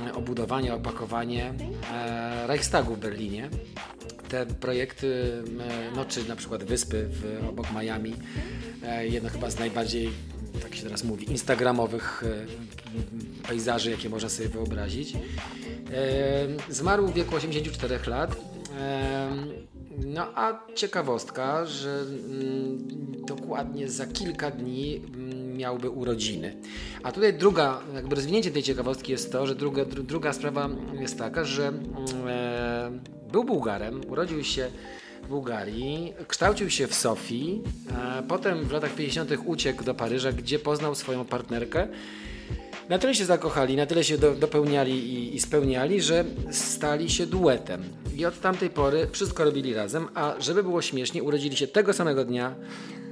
mm, 0.00 0.16
obudowanie, 0.16 0.74
opakowanie 0.74 1.54
e, 1.92 2.46
Reichstagu 2.46 2.94
w 2.94 2.98
Berlinie 2.98 3.50
te 4.34 4.46
projekty, 4.46 5.42
no 5.96 6.04
czy 6.04 6.28
na 6.28 6.36
przykład 6.36 6.64
wyspy 6.64 7.06
w, 7.10 7.48
obok 7.48 7.66
Miami, 7.72 8.14
e, 8.82 9.08
jedno 9.08 9.30
chyba 9.30 9.50
z 9.50 9.58
najbardziej, 9.58 10.10
tak 10.62 10.74
się 10.74 10.82
teraz 10.82 11.04
mówi, 11.04 11.30
instagramowych 11.30 12.24
e, 13.42 13.48
pejzaży, 13.48 13.90
jakie 13.90 14.08
można 14.08 14.28
sobie 14.28 14.48
wyobrazić. 14.48 15.14
E, 15.14 15.18
zmarł 16.68 17.06
w 17.06 17.14
wieku 17.14 17.34
84 17.34 17.98
lat. 18.06 18.36
No 20.06 20.26
a 20.34 20.66
ciekawostka, 20.74 21.66
że 21.66 22.00
mm, 22.00 22.78
dokładnie 23.26 23.88
za 23.88 24.06
kilka 24.06 24.50
dni 24.50 24.96
mm, 24.96 25.56
miałby 25.56 25.90
urodziny. 25.90 26.56
A 27.02 27.12
tutaj 27.12 27.34
druga, 27.34 27.80
jakby 27.94 28.16
rozwinięcie 28.16 28.50
tej 28.50 28.62
ciekawostki 28.62 29.12
jest 29.12 29.32
to, 29.32 29.46
że 29.46 29.54
druga, 29.54 29.84
druga 29.84 30.32
sprawa 30.32 30.68
jest 31.00 31.18
taka, 31.18 31.44
że 31.44 31.68
mm, 31.68 33.00
był 33.34 33.44
Bułgarem, 33.44 34.00
urodził 34.08 34.44
się 34.44 34.70
w 35.22 35.28
Bułgarii, 35.28 36.12
kształcił 36.28 36.70
się 36.70 36.86
w 36.86 36.94
Sofii, 36.94 37.62
potem 38.28 38.64
w 38.64 38.72
latach 38.72 38.94
50. 38.94 39.30
uciekł 39.44 39.84
do 39.84 39.94
Paryża, 39.94 40.32
gdzie 40.32 40.58
poznał 40.58 40.94
swoją 40.94 41.24
partnerkę. 41.24 41.88
Na 42.88 42.98
tyle 42.98 43.14
się 43.14 43.24
zakochali, 43.24 43.76
na 43.76 43.86
tyle 43.86 44.04
się 44.04 44.18
do, 44.18 44.34
dopełniali 44.34 44.92
i, 44.92 45.36
i, 45.36 45.40
spełniali, 45.40 46.02
że 46.02 46.24
stali 46.50 47.10
się 47.10 47.26
duetem. 47.26 47.82
I 48.16 48.26
od 48.26 48.40
tamtej 48.40 48.70
pory 48.70 49.06
wszystko 49.12 49.44
robili 49.44 49.74
razem, 49.74 50.08
a 50.14 50.34
żeby 50.38 50.62
było 50.62 50.82
śmiesznie, 50.82 51.22
urodzili 51.22 51.56
się 51.56 51.66
tego 51.66 51.92
samego 51.92 52.24
dnia 52.24 52.54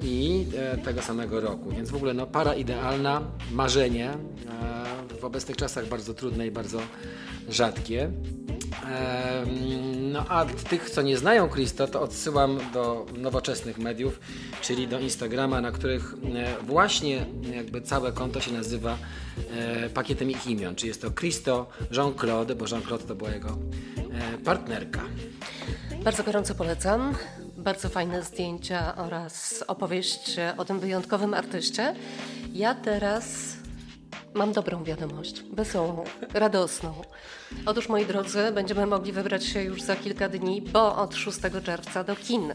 i 0.02 0.47
e, 0.57 0.79
tego 0.79 1.02
samego 1.02 1.41
roku. 1.41 1.71
Więc 1.71 1.91
w 1.91 1.97
ogóle 1.97 2.14
no, 2.14 2.26
para 2.26 2.55
idealna, 2.55 3.23
marzenie, 3.52 4.11
e, 4.11 5.17
w 5.21 5.25
obecnych 5.25 5.57
czasach 5.57 5.87
bardzo 5.87 6.14
trudne 6.14 6.47
i 6.47 6.50
bardzo 6.50 6.81
rzadkie. 7.49 8.11
No 10.12 10.25
a 10.28 10.45
tych, 10.45 10.90
co 10.90 11.02
nie 11.02 11.16
znają 11.16 11.49
Christo, 11.49 11.87
to 11.87 12.00
odsyłam 12.00 12.59
do 12.73 13.07
nowoczesnych 13.19 13.78
mediów, 13.78 14.21
czyli 14.61 14.88
do 14.88 14.99
Instagrama, 14.99 15.61
na 15.61 15.73
których 15.73 16.14
e, 16.14 16.62
właśnie 16.62 17.26
jakby 17.54 17.81
całe 17.81 18.12
konto 18.12 18.40
się 18.40 18.52
nazywa 18.52 18.99
e, 19.50 19.88
pakietem 19.88 20.31
ich 20.31 20.47
imion. 20.47 20.75
Czyli 20.75 20.88
jest 20.88 21.02
to 21.02 21.11
Christo 21.11 21.66
Jean-Claude, 21.90 22.54
bo 22.54 22.64
Jean-Claude 22.64 23.07
to 23.07 23.14
była 23.14 23.31
jego 23.31 23.49
e, 23.49 24.38
partnerka. 24.38 25.00
Bardzo 26.04 26.25
gorąco 26.25 26.54
polecam. 26.54 27.14
Bardzo 27.57 27.88
fajne 27.88 28.23
zdjęcia 28.23 28.97
oraz 28.97 29.64
opowieść 29.66 30.37
o 30.57 30.64
tym 30.64 30.81
wyjątkowym 30.81 31.35
artyście. 31.35 31.95
Ja 32.52 32.75
teraz 32.75 33.57
Mam 34.35 34.53
dobrą 34.53 34.85
wiadomość, 34.85 35.43
wesołą, 35.53 36.05
radosną. 36.35 37.03
Otóż, 37.67 37.89
moi 37.89 38.07
drodzy, 38.07 38.53
będziemy 38.53 38.87
mogli 38.87 39.12
wybrać 39.12 39.45
się 39.45 39.62
już 39.62 39.83
za 39.83 39.97
kilka 39.97 40.29
dni, 40.29 40.62
bo 40.62 40.97
od 40.97 41.15
6 41.15 41.39
czerwca 41.65 42.05
do 42.05 42.17
kin. 42.17 42.55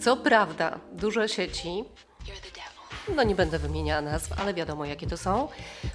Co 0.00 0.16
prawda, 0.16 0.78
duże 0.92 1.28
sieci, 1.28 1.84
no 3.16 3.22
nie 3.22 3.34
będę 3.34 3.58
wymieniała 3.58 4.00
nazw, 4.00 4.40
ale 4.40 4.54
wiadomo 4.54 4.84
jakie 4.84 5.06
to 5.06 5.16
są, 5.16 5.48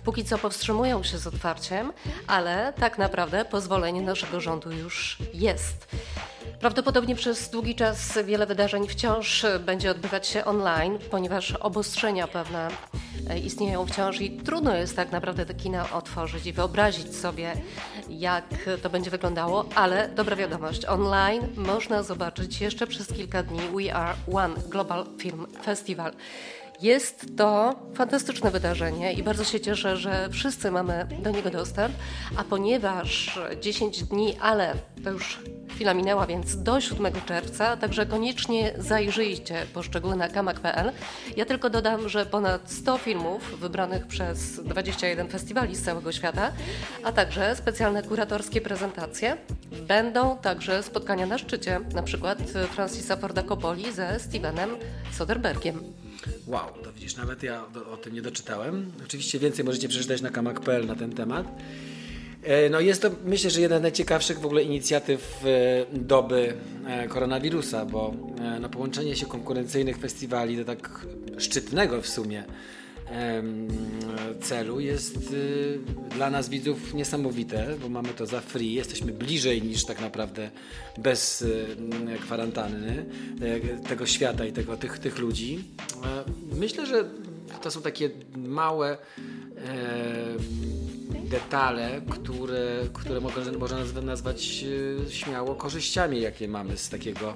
póki 0.04 0.26
co 0.26 0.38
powstrzymują 0.38 1.04
się 1.04 1.18
z 1.18 1.28
otwarciem, 1.28 1.94
ale 2.28 2.74
tak 2.80 2.98
naprawdę 2.98 3.46
pozwolenie 3.46 4.02
naszego 4.02 4.40
rządu 4.40 4.72
już 4.72 5.18
jest. 5.34 5.88
Prawdopodobnie 6.60 7.15
przez 7.15 7.50
długi 7.50 7.75
czas 7.75 8.17
wiele 8.25 8.45
wydarzeń 8.45 8.88
wciąż 8.88 9.45
będzie 9.65 9.91
odbywać 9.91 10.27
się 10.27 10.45
online, 10.45 11.00
ponieważ 11.12 11.51
obostrzenia 11.51 12.27
pewne 12.27 12.67
istnieją 13.43 13.86
wciąż 13.86 14.21
i 14.21 14.31
trudno 14.31 14.75
jest 14.75 14.95
tak 14.95 15.12
naprawdę 15.12 15.45
te 15.45 15.53
kina 15.53 15.91
otworzyć 15.91 16.45
i 16.45 16.53
wyobrazić 16.53 17.15
sobie, 17.15 17.53
jak 18.10 18.45
to 18.81 18.89
będzie 18.89 19.12
wyglądało, 19.12 19.65
ale 19.75 20.10
dobra 20.10 20.36
wiadomość, 20.36 20.86
online 20.86 21.48
można 21.55 22.03
zobaczyć 22.03 22.62
jeszcze 22.62 22.88
przez 22.88 23.07
kilka 23.07 23.43
dni 23.43 23.60
We 23.60 23.95
Are 23.95 24.13
One 24.33 24.55
Global 24.69 25.05
Film 25.17 25.48
Festival. 25.63 26.12
Jest 26.82 27.38
to 27.38 27.76
fantastyczne 27.94 28.52
wydarzenie 28.52 29.14
i 29.14 29.24
bardzo 29.24 29.44
się 29.44 29.60
cieszę, 29.60 29.98
że 29.98 30.30
wszyscy 30.32 30.72
mamy 30.72 31.08
do 31.24 31.32
niego 31.32 31.50
dostęp, 31.50 31.96
a 32.38 32.44
ponieważ 32.44 33.40
10 33.62 34.04
dni, 34.04 34.38
ale 34.42 34.74
to 35.04 35.12
już 35.12 35.40
chwila 35.70 35.94
minęła, 35.94 36.28
więc 36.28 36.64
do 36.64 36.82
7 36.82 37.14
czerwca, 37.26 37.78
także 37.78 38.06
koniecznie 38.06 38.74
zajrzyjcie 38.78 39.66
poszczególne 39.74 40.16
na 40.16 40.30
kamak.pl. 40.30 40.92
Ja 41.38 41.46
tylko 41.46 41.70
dodam, 41.70 42.10
że 42.10 42.26
ponad 42.26 42.72
100 42.72 42.98
filmów 42.98 43.60
wybranych 43.60 44.08
przez 44.08 44.64
21 44.64 45.30
festiwali 45.30 45.76
z 45.76 45.84
całego 45.84 46.12
świata, 46.12 46.52
a 47.04 47.12
także 47.12 47.56
specjalne 47.56 48.04
kuratorskie 48.04 48.62
prezentacje. 48.62 49.38
Będą 49.88 50.38
także 50.38 50.84
spotkania 50.84 51.26
na 51.26 51.38
szczycie, 51.38 51.80
na 51.94 52.04
przykład 52.04 52.40
Francisa 52.72 53.16
Forda 53.16 53.44
Coppoli 53.44 53.92
ze 53.92 54.20
Stevenem 54.20 54.70
Soderbergiem. 55.12 56.00
Wow, 56.51 56.84
to 56.84 56.93
widzisz, 56.93 57.15
nawet 57.15 57.43
ja 57.43 57.65
o 57.93 57.98
tym 57.98 58.13
nie 58.13 58.22
doczytałem. 58.22 58.91
Oczywiście 59.05 59.39
więcej 59.39 59.65
możecie 59.65 59.88
przeczytać 59.88 60.22
na 60.22 60.29
kamak.pl 60.29 60.86
na 60.86 60.96
ten 60.96 61.12
temat. 61.12 61.48
E, 62.43 62.70
no 62.70 62.79
jest 62.79 63.01
to 63.01 63.12
myślę, 63.25 63.50
że 63.50 63.62
jedna 63.62 63.79
z 63.79 63.81
najciekawszych 63.81 64.39
w 64.39 64.46
ogóle 64.46 64.63
inicjatyw 64.63 65.46
e, 65.46 65.86
doby 65.93 66.53
e, 66.88 67.08
koronawirusa, 67.08 67.86
bo 67.86 68.13
no, 68.62 68.70
połączenie 68.70 69.15
się 69.15 69.25
konkurencyjnych 69.25 69.98
festiwali 69.98 70.58
do 70.58 70.65
tak 70.65 71.05
szczytnego 71.38 72.01
w 72.01 72.08
sumie 72.08 72.43
celu 74.41 74.79
jest 74.79 75.36
dla 76.15 76.29
nas 76.29 76.50
widzów 76.50 76.93
niesamowite, 76.93 77.75
bo 77.81 77.89
mamy 77.89 78.10
to 78.10 78.25
za 78.25 78.41
free, 78.41 78.74
jesteśmy 78.74 79.12
bliżej 79.12 79.62
niż 79.62 79.86
tak 79.86 80.01
naprawdę 80.01 80.51
bez 80.98 81.46
kwarantanny 82.22 83.05
tego 83.89 84.05
świata 84.05 84.46
i 84.46 84.51
tego, 84.51 84.77
tych, 84.77 85.00
tych 85.00 85.20
ludzi. 85.20 85.63
Myślę, 86.55 86.86
że 86.86 87.10
to 87.62 87.72
są 87.72 87.81
takie 87.81 88.10
małe 88.38 88.98
detale, 91.31 92.01
które, 92.10 92.84
które 92.93 93.20
można 93.60 94.01
nazwać 94.01 94.65
e, 95.08 95.12
śmiało 95.12 95.55
korzyściami, 95.55 96.22
jakie 96.22 96.48
mamy 96.48 96.77
z 96.77 96.89
takiego 96.89 97.36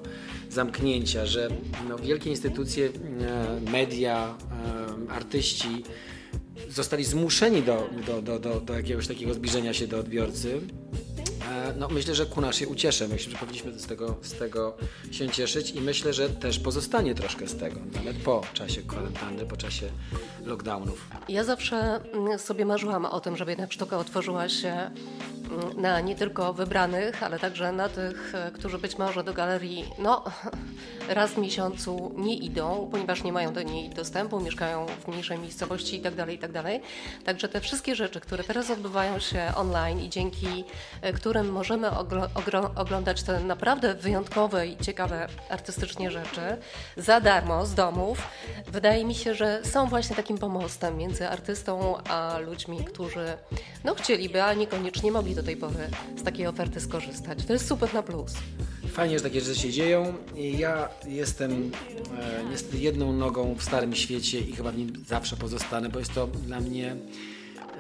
zamknięcia, 0.50 1.25
że 1.25 1.50
no, 1.89 1.98
wielkie 1.98 2.29
instytucje, 2.29 2.86
e, 2.88 3.72
media, 3.72 4.38
e, 5.07 5.12
artyści 5.12 5.84
zostali 6.69 7.03
zmuszeni 7.03 7.62
do, 7.62 7.89
do, 8.05 8.22
do, 8.22 8.39
do, 8.39 8.62
do 8.62 8.74
jakiegoś 8.74 9.07
takiego 9.07 9.34
zbliżenia 9.34 9.74
się 9.74 9.88
do 9.88 10.00
odbiorcy. 10.00 10.57
E, 10.57 11.04
no, 11.75 11.88
myślę, 11.88 12.15
że 12.15 12.25
ku 12.25 12.41
naszej 12.41 12.67
uciesze. 12.67 13.08
Myślę, 13.08 13.32
że 13.32 13.38
powinniśmy 13.38 13.79
z 13.79 13.86
tego, 13.86 14.15
z 14.22 14.32
tego 14.34 14.77
się 15.12 15.29
cieszyć 15.29 15.72
i 15.72 15.82
myślę, 15.82 16.13
że 16.13 16.29
też 16.29 16.60
pozostanie 16.60 17.15
troszkę 17.15 17.48
z 17.48 17.55
tego, 17.55 17.79
nawet 17.96 18.17
po 18.17 18.41
czasie 18.53 18.82
kwarantanny, 18.82 19.46
po 19.46 19.58
czasie 19.58 19.89
lockdownów. 20.46 21.08
Ja 21.30 21.44
zawsze 21.44 22.00
mm, 22.14 22.40
sobie 22.40 22.66
marzyłam 22.66 23.06
o 23.06 23.20
tym, 23.20 23.38
żeby 23.38 23.52
jednak 23.52 23.74
sztuka 23.74 23.98
otworzyła 23.98 24.50
się 24.50 24.72
mm, 24.72 25.82
na 25.82 26.02
nie 26.02 26.16
tylko 26.16 26.54
wybranych, 26.54 27.24
ale 27.24 27.40
także 27.40 27.72
na 27.72 27.90
tych, 27.90 28.36
e, 28.36 28.52
którzy 28.52 28.78
być 28.78 28.98
może 28.98 29.24
do 29.24 29.34
galerii 29.34 29.86
no, 30.00 30.24
raz 31.10 31.32
w 31.32 31.38
miesiącu 31.38 32.14
nie 32.18 32.38
idą, 32.38 32.90
ponieważ 32.92 33.24
nie 33.24 33.34
mają 33.34 33.54
do 33.54 33.62
niej 33.62 33.90
dostępu, 33.90 34.40
mieszkają 34.40 34.86
w 34.86 35.08
mniejszej 35.08 35.40
miejscowości 35.40 35.96
itd. 35.96 36.18
Tak 36.18 36.30
itd. 36.30 36.64
Tak 36.64 36.82
Także 37.25 37.50
te 37.50 37.62
wszystkie 37.62 37.96
rzeczy, 37.96 38.20
które 38.20 38.44
teraz 38.44 38.70
odbywają 38.70 39.20
się 39.20 39.52
online 39.56 40.00
i 40.00 40.10
dzięki 40.10 40.64
e, 41.02 41.14
którym 41.14 41.52
możemy 41.52 41.90
oglądać 42.75 43.24
te 43.24 43.40
naprawdę 43.40 43.94
wyjątkowe 43.94 44.68
i 44.68 44.78
ciekawe 44.78 45.28
artystycznie 45.50 46.12
rzeczy 46.12 46.58
za 46.98 47.22
darmo 47.22 47.66
z 47.66 47.74
domów, 47.74 48.18
wydaje 48.68 49.06
mi 49.06 49.16
się, 49.16 49.36
że 49.36 49.60
są 49.64 49.88
właśnie 49.88 50.16
takim 50.16 50.35
pomostem 50.38 50.98
między 50.98 51.27
artystą 51.27 51.98
a 51.98 52.38
ludźmi, 52.39 52.77
którzy 52.86 53.38
no 53.84 53.96
chcieliby, 53.96 54.44
a 54.44 54.54
niekoniecznie 54.54 55.12
mogli 55.12 55.36
do 55.36 55.44
tej 55.44 55.58
pory 55.58 55.89
z 56.18 56.24
takiej 56.24 56.48
oferty 56.48 56.80
skorzystać. 56.80 57.46
To 57.46 57.54
jest 57.54 57.68
super 57.68 57.94
na 57.94 58.04
plus. 58.04 58.34
Fajnie, 58.88 59.18
że 59.18 59.24
takie 59.24 59.42
rzeczy 59.42 59.60
się 59.60 59.72
dzieją. 59.72 60.13
Ja 60.36 60.89
jestem 61.08 61.72
e, 62.20 62.44
niestety 62.51 62.77
jedną 62.77 63.13
nogą 63.13 63.56
w 63.56 63.63
starym 63.63 63.96
świecie 63.96 64.39
i 64.39 64.54
chyba 64.54 64.72
w 64.72 64.77
nim 64.77 65.04
zawsze 65.08 65.36
pozostanę, 65.36 65.89
bo 65.89 66.00
jest 66.00 66.13
to 66.13 66.27
dla 66.27 66.60
mnie 66.60 66.96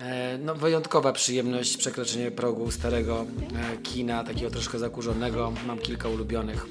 e, 0.01 0.37
no, 0.37 0.55
wyjątkowa 0.55 1.13
przyjemność 1.13 1.77
przekroczenie 1.77 2.31
progu 2.31 2.71
starego 2.71 3.25
e, 3.73 3.77
kina, 3.77 4.23
takiego 4.23 4.51
troszkę 4.51 4.79
zakurzonego. 4.79 5.53
Mam 5.67 5.79
kilka 5.79 6.09
ulubionych 6.09 6.65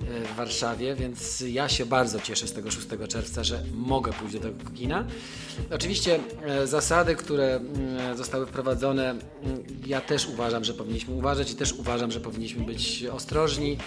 w 0.00 0.36
Warszawie, 0.36 0.94
więc 0.94 1.40
ja 1.40 1.68
się 1.68 1.86
bardzo 1.86 2.20
cieszę 2.20 2.46
z 2.46 2.52
tego 2.52 2.70
6 2.70 2.86
czerwca, 3.08 3.44
że 3.44 3.62
mogę 3.74 4.12
pójść 4.12 4.34
do 4.34 4.40
tego 4.40 4.70
kina. 4.74 5.04
Oczywiście 5.70 6.20
e, 6.42 6.66
zasady, 6.66 7.16
które 7.16 7.56
mm, 7.56 8.16
zostały 8.16 8.46
wprowadzone, 8.46 9.10
mm, 9.10 9.20
ja 9.86 10.00
też 10.00 10.28
uważam, 10.28 10.64
że 10.64 10.74
powinniśmy 10.74 11.14
uważać 11.14 11.50
i 11.50 11.54
też 11.54 11.72
uważam, 11.72 12.12
że 12.12 12.20
powinniśmy 12.20 12.64
być 12.64 13.04
ostrożni, 13.04 13.78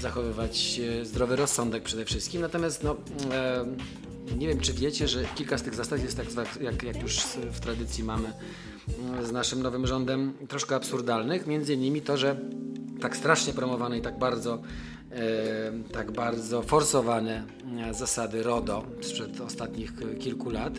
zachowywać 0.00 0.80
e, 1.00 1.04
zdrowy 1.04 1.36
rozsądek 1.36 1.82
przede 1.82 2.04
wszystkim. 2.04 2.40
Natomiast 2.40 2.82
no, 2.82 2.96
e, 3.32 3.64
nie 4.38 4.48
wiem, 4.48 4.60
czy 4.60 4.72
wiecie, 4.72 5.08
że 5.08 5.24
kilka 5.34 5.58
z 5.58 5.62
tych 5.62 5.74
zasad 5.74 6.02
jest 6.02 6.16
tak, 6.16 6.26
jak, 6.60 6.82
jak 6.82 7.02
już 7.02 7.16
w 7.52 7.60
tradycji 7.60 8.04
mamy 8.04 8.32
mm, 8.98 9.26
z 9.26 9.32
naszym 9.32 9.62
nowym 9.62 9.86
rządem, 9.86 10.32
troszkę 10.48 10.76
absurdalnych. 10.76 11.46
Między 11.46 11.74
innymi 11.74 12.02
to, 12.02 12.16
że 12.16 12.36
tak 13.00 13.16
strasznie 13.16 13.52
promowane 13.52 13.98
i 13.98 14.02
tak 14.02 14.18
bardzo 14.18 14.62
tak 15.92 16.12
bardzo 16.12 16.62
forsowane 16.62 17.44
e, 17.88 17.94
zasady 17.94 18.42
RODO 18.42 18.84
sprzed 19.00 19.40
ostatnich 19.40 19.92
kilku 20.20 20.50
lat, 20.50 20.72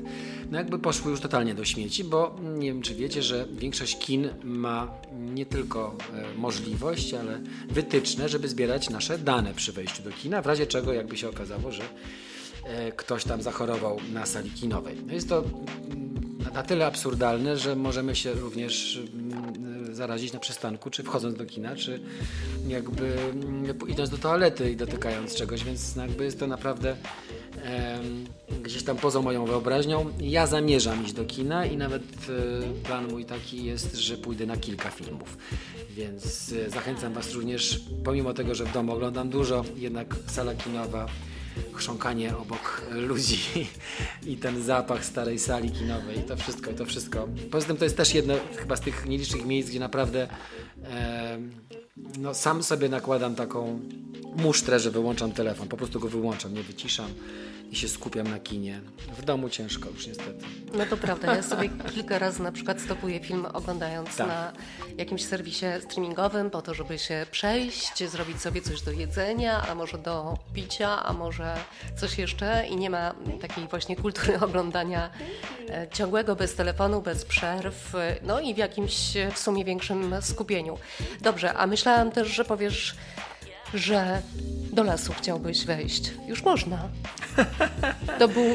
no 0.52 0.58
jakby 0.58 0.80
poszły 0.80 1.12
już 1.12 1.20
totalnie 1.20 1.56
do 1.56 1.66
śmieci, 1.66 2.04
bo 2.04 2.36
nie 2.58 2.68
wiem 2.68 2.82
czy 2.82 2.96
wiecie, 2.96 3.24
że 3.24 3.48
większość 3.52 4.00
kin 4.00 4.30
ma 4.44 4.92
nie 5.12 5.46
tylko 5.46 5.96
e, 6.14 6.38
możliwość, 6.38 7.14
ale 7.14 7.42
wytyczne, 7.70 8.30
żeby 8.30 8.48
zbierać 8.48 8.90
nasze 8.90 9.18
dane 9.18 9.54
przy 9.54 9.72
wejściu 9.72 10.04
do 10.04 10.12
kina, 10.12 10.42
w 10.42 10.46
razie 10.46 10.68
czego 10.68 10.94
jakby 10.94 11.18
się 11.18 11.30
okazało, 11.30 11.72
że 11.72 11.84
e, 12.66 12.92
ktoś 12.92 13.24
tam 13.24 13.42
zachorował 13.42 13.98
na 14.14 14.26
sali 14.26 14.52
kinowej. 14.52 14.98
No 15.08 15.14
jest 15.14 15.30
to 15.30 15.44
na 16.54 16.64
tyle 16.64 16.86
absurdalne, 16.86 17.58
że 17.58 17.76
możemy 17.76 18.16
się 18.16 18.34
również 18.34 19.00
zarazić 19.96 20.34
na 20.34 20.40
przystanku, 20.40 20.90
czy 20.90 21.04
wchodząc 21.04 21.36
do 21.36 21.46
kina, 21.46 21.76
czy 21.76 22.00
jakby 22.68 23.18
mm, 23.20 23.78
idąc 23.88 24.10
do 24.10 24.18
toalety 24.18 24.72
i 24.72 24.76
dotykając 24.76 25.36
czegoś, 25.36 25.64
więc 25.64 25.96
jakby 25.96 26.26
jest 26.26 26.40
to 26.40 26.48
naprawdę 26.48 26.96
gdzieś 28.64 28.84
tam 28.84 28.98
poza 28.98 29.22
moją 29.22 29.46
wyobraźnią. 29.46 30.06
Ja 30.20 30.48
zamierzam 30.48 31.04
iść 31.04 31.14
do 31.14 31.26
kina 31.26 31.66
i 31.66 31.78
nawet 31.78 32.04
e, 32.04 32.84
plan 32.88 33.08
mój 33.08 33.26
taki 33.26 33.66
jest, 33.66 33.96
że 33.96 34.18
pójdę 34.18 34.46
na 34.46 34.58
kilka 34.58 34.90
filmów. 34.90 35.38
Więc 35.90 36.54
e, 36.66 36.70
zachęcam 36.70 37.14
Was 37.14 37.34
również, 37.34 37.82
pomimo 38.04 38.34
tego, 38.34 38.56
że 38.56 38.66
w 38.66 38.74
domu 38.74 38.94
oglądam 38.94 39.30
dużo, 39.30 39.66
jednak 39.76 40.16
sala 40.28 40.56
kinowa 40.56 41.08
chrząkanie 41.74 42.38
obok 42.38 42.82
ludzi 42.92 43.40
i 44.26 44.38
ten 44.38 44.64
zapach 44.64 45.06
starej 45.06 45.40
sali 45.40 45.72
kinowej. 45.72 46.18
To 46.28 46.38
wszystko, 46.38 46.74
to 46.74 46.86
wszystko. 46.86 47.28
Poza 47.52 47.68
tym 47.68 47.78
to 47.78 47.84
jest 47.84 47.98
też 47.98 48.14
jedno 48.14 48.34
chyba 48.56 48.76
z 48.76 48.82
tych 48.82 49.06
nielicznych 49.06 49.46
miejsc, 49.46 49.70
gdzie 49.70 49.80
naprawdę 49.80 50.28
e, 50.84 51.40
no, 52.18 52.34
sam 52.34 52.64
sobie 52.64 52.90
nakładam 52.90 53.36
taką 53.36 53.80
musztrę, 54.36 54.80
że 54.80 54.92
wyłączam 54.92 55.32
telefon. 55.32 55.68
Po 55.68 55.78
prostu 55.78 56.00
go 56.00 56.10
wyłączam, 56.10 56.54
nie 56.54 56.64
wyciszam 56.64 57.12
i 57.76 57.78
się 57.78 57.88
skupiam 57.88 58.28
na 58.28 58.40
kinie. 58.40 58.82
W 59.18 59.26
domu 59.26 59.50
ciężko 59.50 59.90
już 59.90 60.08
niestety. 60.08 60.46
No 60.74 60.86
to 60.86 60.98
prawda, 60.98 61.36
ja 61.36 61.44
sobie 61.44 61.70
kilka 61.94 62.20
razy 62.20 62.44
na 62.44 62.52
przykład 62.52 62.82
stopuję 62.82 63.20
film 63.20 63.46
oglądając 63.54 64.16
tak. 64.16 64.28
na 64.28 64.54
jakimś 64.98 65.26
serwisie 65.26 65.66
streamingowym 65.82 66.50
po 66.50 66.62
to, 66.62 66.74
żeby 66.74 67.00
się 67.00 67.26
przejść, 67.32 68.10
zrobić 68.10 68.42
sobie 68.42 68.62
coś 68.62 68.82
do 68.82 68.92
jedzenia, 68.92 69.68
a 69.70 69.76
może 69.76 69.98
do 69.98 70.38
picia, 70.54 71.06
a 71.06 71.14
może 71.14 71.56
coś 71.98 72.18
jeszcze 72.18 72.68
i 72.68 72.76
nie 72.76 72.90
ma 72.90 73.16
takiej 73.42 73.68
właśnie 73.68 73.96
kultury 73.96 74.40
oglądania 74.48 75.10
e, 75.70 75.88
ciągłego, 75.94 76.36
bez 76.36 76.56
telefonu, 76.56 77.02
bez 77.02 77.26
przerw, 77.26 77.94
no 78.22 78.40
i 78.40 78.54
w 78.54 78.58
jakimś 78.58 79.14
w 79.34 79.40
sumie 79.40 79.66
większym 79.66 80.16
skupieniu. 80.22 80.78
Dobrze, 81.22 81.54
a 81.54 81.68
myślałam 81.68 82.12
też, 82.12 82.28
że 82.28 82.46
powiesz 82.46 82.96
że 83.74 84.22
do 84.74 84.84
lasu 84.84 85.14
chciałbyś 85.14 85.66
wejść. 85.66 86.12
Już 86.28 86.44
można. 86.44 86.90
To 88.20 88.28
był, 88.28 88.46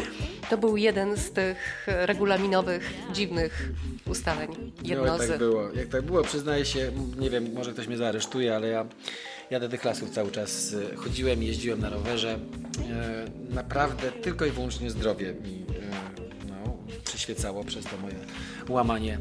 to 0.50 0.58
był 0.58 0.76
jeden 0.76 1.16
z 1.16 1.30
tych 1.30 1.86
regulaminowych, 1.86 2.94
dziwnych 3.12 3.72
ustaleń. 4.06 4.72
Jedno 4.82 5.04
no, 5.04 5.16
jak 5.18 5.28
tak 5.28 5.38
było. 5.38 5.70
Jak 5.72 5.88
tak 5.88 6.02
było, 6.02 6.22
przyznaję 6.22 6.64
się, 6.64 6.92
nie 7.18 7.30
wiem, 7.30 7.52
może 7.54 7.72
ktoś 7.72 7.86
mnie 7.86 7.96
zaaresztuje, 7.96 8.56
ale 8.56 8.68
ja, 8.68 8.86
ja 9.50 9.60
do 9.60 9.68
tych 9.68 9.84
lasów 9.84 10.10
cały 10.10 10.30
czas 10.30 10.74
e, 10.92 10.96
chodziłem, 10.96 11.42
jeździłem 11.42 11.80
na 11.80 11.90
rowerze. 11.90 12.38
E, 12.90 13.54
naprawdę 13.54 14.12
tylko 14.12 14.46
i 14.46 14.50
wyłącznie 14.50 14.90
zdrowie 14.90 15.34
mi 15.34 15.64
e, 15.68 16.46
no, 16.48 16.76
przyświecało 17.04 17.64
przez 17.64 17.84
to 17.84 17.96
moje 18.02 18.16
łamanie 18.68 19.18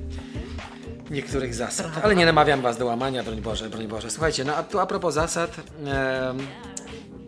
niektórych 1.10 1.56
zasad. 1.56 1.92
Ale 2.04 2.16
nie 2.16 2.26
namawiam 2.26 2.62
Was 2.62 2.78
do 2.78 2.86
łamania, 2.86 3.24
broń 3.24 3.42
Boże, 3.42 3.70
broń 3.70 3.88
Boże. 3.88 4.12
Słuchajcie, 4.12 4.44
no 4.44 4.56
a 4.56 4.64
tu 4.64 4.80
a 4.80 4.86
propos 4.86 5.14
zasad, 5.14 5.62
e, 5.86 6.34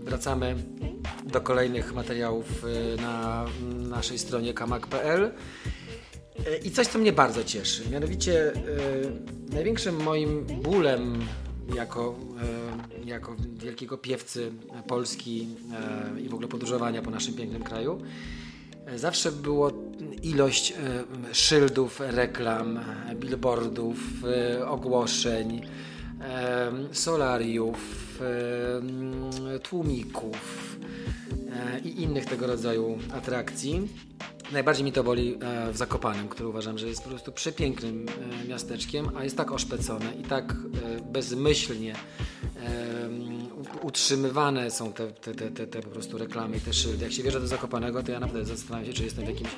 wracamy 0.04 0.56
do 1.26 1.42
kolejnych 1.42 1.94
materiałów 1.94 2.66
e, 2.66 3.02
na 3.02 3.46
naszej 3.90 4.20
stronie 4.20 4.54
kamak.pl. 4.54 5.32
E, 6.46 6.58
I 6.58 6.72
coś, 6.72 6.88
co 6.88 7.00
mnie 7.00 7.14
bardzo 7.14 7.44
cieszy. 7.44 7.90
Mianowicie 7.90 8.54
e, 8.54 8.56
największym 9.54 10.04
moim 10.04 10.46
bólem 10.46 11.26
jako, 11.76 12.16
e, 13.06 13.10
jako 13.10 13.36
wielkiego 13.54 13.98
piewcy 13.98 14.52
Polski 14.88 15.48
e, 16.18 16.22
i 16.22 16.30
w 16.30 16.34
ogóle 16.34 16.48
podróżowania 16.48 17.02
po 17.02 17.10
naszym 17.10 17.34
pięknym 17.34 17.64
kraju 17.64 18.02
Zawsze 18.96 19.32
było 19.32 19.72
ilość 20.24 20.72
e, 20.72 20.76
szyldów, 21.36 22.00
reklam, 22.00 22.80
billboardów, 23.16 23.98
e, 24.26 24.68
ogłoszeń, 24.68 25.62
e, 26.22 26.72
solariów, 26.92 28.02
tłumików 29.64 30.78
i 31.84 32.02
innych 32.02 32.26
tego 32.26 32.48
rodzaju 32.48 32.98
atrakcji. 33.14 33.88
Najbardziej 34.52 34.86
mi 34.86 34.92
to 34.92 35.04
boli 35.04 35.38
w 35.72 35.78
Zakopanem, 35.78 36.28
który 36.28 36.50
uważam, 36.50 36.78
że 36.78 36.88
jest 36.88 37.04
po 37.04 37.10
prostu 37.10 37.32
przepięknym 37.32 38.06
miasteczkiem, 38.48 39.12
a 39.18 39.24
jest 39.24 39.38
tak 39.38 39.52
oszpecone 39.52 40.14
i 40.20 40.24
tak 40.24 40.54
bezmyślnie 41.12 41.96
utrzymywane 43.84 44.72
są 44.72 44.94
te, 44.94 45.12
te, 45.12 45.34
te, 45.36 45.52
te, 45.52 45.68
te 45.68 45.82
po 45.82 45.90
prostu 45.90 46.18
reklamy 46.18 46.58
i 46.58 46.62
te 46.62 46.74
szyldy. 46.74 47.04
Jak 47.04 47.14
się 47.14 47.24
wierzy 47.24 47.40
do 47.40 47.48
Zakopanego, 47.48 48.04
to 48.04 48.12
ja 48.12 48.20
naprawdę 48.20 48.46
zastanawiam 48.46 48.88
się, 48.88 48.94
czy 48.94 49.04
jestem 49.04 49.26
w 49.26 49.28
jakimś 49.28 49.50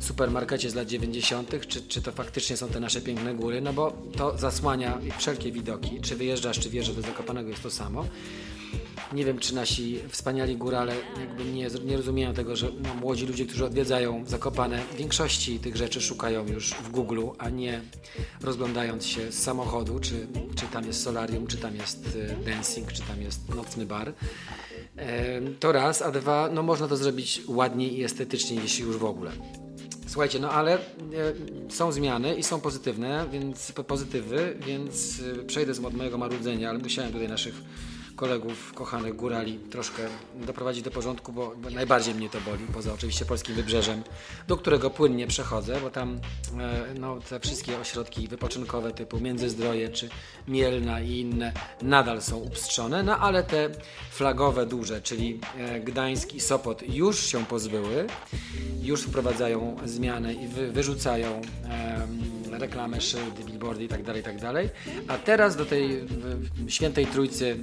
supermarkecie 0.00 0.70
z 0.70 0.74
lat 0.74 0.88
90., 0.88 1.66
czy, 1.68 1.82
czy 1.82 2.02
to 2.02 2.12
faktycznie 2.12 2.56
są 2.56 2.68
te 2.68 2.80
nasze 2.80 3.00
piękne 3.00 3.34
góry, 3.34 3.60
no 3.60 3.72
bo 3.72 3.92
to 4.16 4.38
zasłania 4.38 4.98
wszelkie 5.18 5.52
widoki. 5.52 6.00
Czy 6.00 6.16
wyjeżdżasz, 6.16 6.60
czy 6.60 6.70
wjeżdżasz 6.70 6.96
do 6.96 7.02
Zakopanego, 7.02 7.48
jest 7.48 7.62
to 7.62 7.70
samo. 7.70 8.04
Nie 9.12 9.24
wiem, 9.24 9.38
czy 9.38 9.54
nasi 9.54 9.98
wspaniali 10.08 10.56
górale 10.56 10.94
jakby 11.20 11.44
nie, 11.44 11.68
nie 11.84 11.96
rozumieją 11.96 12.34
tego, 12.34 12.56
że 12.56 12.68
no, 12.82 12.94
młodzi 12.94 13.26
ludzie, 13.26 13.46
którzy 13.46 13.64
odwiedzają 13.64 14.24
Zakopane, 14.26 14.78
w 14.78 14.96
większości 14.96 15.58
tych 15.58 15.76
rzeczy 15.76 16.00
szukają 16.00 16.46
już 16.46 16.70
w 16.70 16.90
Google, 16.90 17.22
a 17.38 17.50
nie 17.50 17.80
rozglądając 18.40 19.06
się 19.06 19.32
z 19.32 19.42
samochodu, 19.42 20.00
czy, 20.00 20.26
czy 20.54 20.66
tam 20.66 20.86
jest 20.86 21.02
solarium, 21.02 21.46
czy 21.46 21.56
tam 21.56 21.76
jest 21.76 22.16
y, 22.16 22.36
dancing, 22.44 22.92
czy 22.92 23.02
tam 23.02 23.22
jest 23.22 23.48
nocny 23.54 23.86
bar. 23.86 24.12
To 25.60 25.72
raz, 25.72 26.02
a 26.02 26.10
dwa, 26.10 26.48
no 26.52 26.62
można 26.62 26.88
to 26.88 26.96
zrobić 26.96 27.42
ładniej 27.46 27.98
i 27.98 28.04
estetycznie, 28.04 28.56
jeśli 28.56 28.84
już 28.84 28.96
w 28.96 29.04
ogóle. 29.04 29.32
Słuchajcie, 30.06 30.38
no 30.38 30.50
ale 30.50 30.74
e, 30.74 30.80
są 31.68 31.92
zmiany 31.92 32.34
i 32.34 32.42
są 32.42 32.60
pozytywne, 32.60 33.26
więc 33.32 33.72
pozytywy, 33.72 34.56
więc 34.66 35.20
e, 35.40 35.44
przejdę 35.44 35.74
z 35.74 35.80
mojego 35.80 36.18
marudzenia, 36.18 36.70
ale 36.70 36.78
musiałem 36.78 37.12
tutaj 37.12 37.28
naszych 37.28 37.54
kolegów, 38.16 38.72
kochanych 38.74 39.16
górali 39.16 39.58
troszkę 39.58 40.02
doprowadzić 40.34 40.82
do 40.82 40.90
porządku, 40.90 41.32
bo 41.32 41.54
najbardziej 41.70 42.14
mnie 42.14 42.30
to 42.30 42.40
boli, 42.40 42.66
poza 42.74 42.92
oczywiście 42.94 43.24
polskim 43.24 43.54
wybrzeżem, 43.54 44.02
do 44.48 44.56
którego 44.56 44.90
płynnie 44.90 45.26
przechodzę, 45.26 45.80
bo 45.80 45.90
tam 45.90 46.18
e, 46.60 46.94
no, 46.98 47.18
te 47.28 47.40
wszystkie 47.40 47.78
ośrodki 47.78 48.28
wypoczynkowe 48.28 48.92
typu 48.92 49.20
Międzyzdroje 49.20 49.88
czy 49.88 50.08
Mielna 50.48 51.00
i 51.00 51.10
inne 51.10 51.52
nadal 51.82 52.22
są 52.22 52.36
upstrzone, 52.36 53.02
no 53.02 53.18
ale 53.18 53.42
te 53.42 53.70
flagowe 54.10 54.66
duże, 54.66 55.02
czyli 55.02 55.40
e, 55.58 55.80
Gdańsk 55.80 56.34
i 56.34 56.40
Sopot 56.40 56.82
już 56.88 57.26
się 57.26 57.44
pozbyły, 57.44 58.06
już 58.82 59.02
wprowadzają 59.02 59.76
zmiany 59.84 60.34
i 60.34 60.48
wy, 60.48 60.72
wyrzucają 60.72 61.40
reklamę, 62.58 63.00
szyldy, 63.00 63.44
billboardy 63.44 63.82
itd., 63.82 64.04
tak 64.04 64.16
itd. 64.16 64.40
Tak 64.52 64.66
A 65.08 65.18
teraz 65.18 65.56
do 65.56 65.64
tej 65.64 66.04
świętej 66.68 67.06
trójcy 67.06 67.56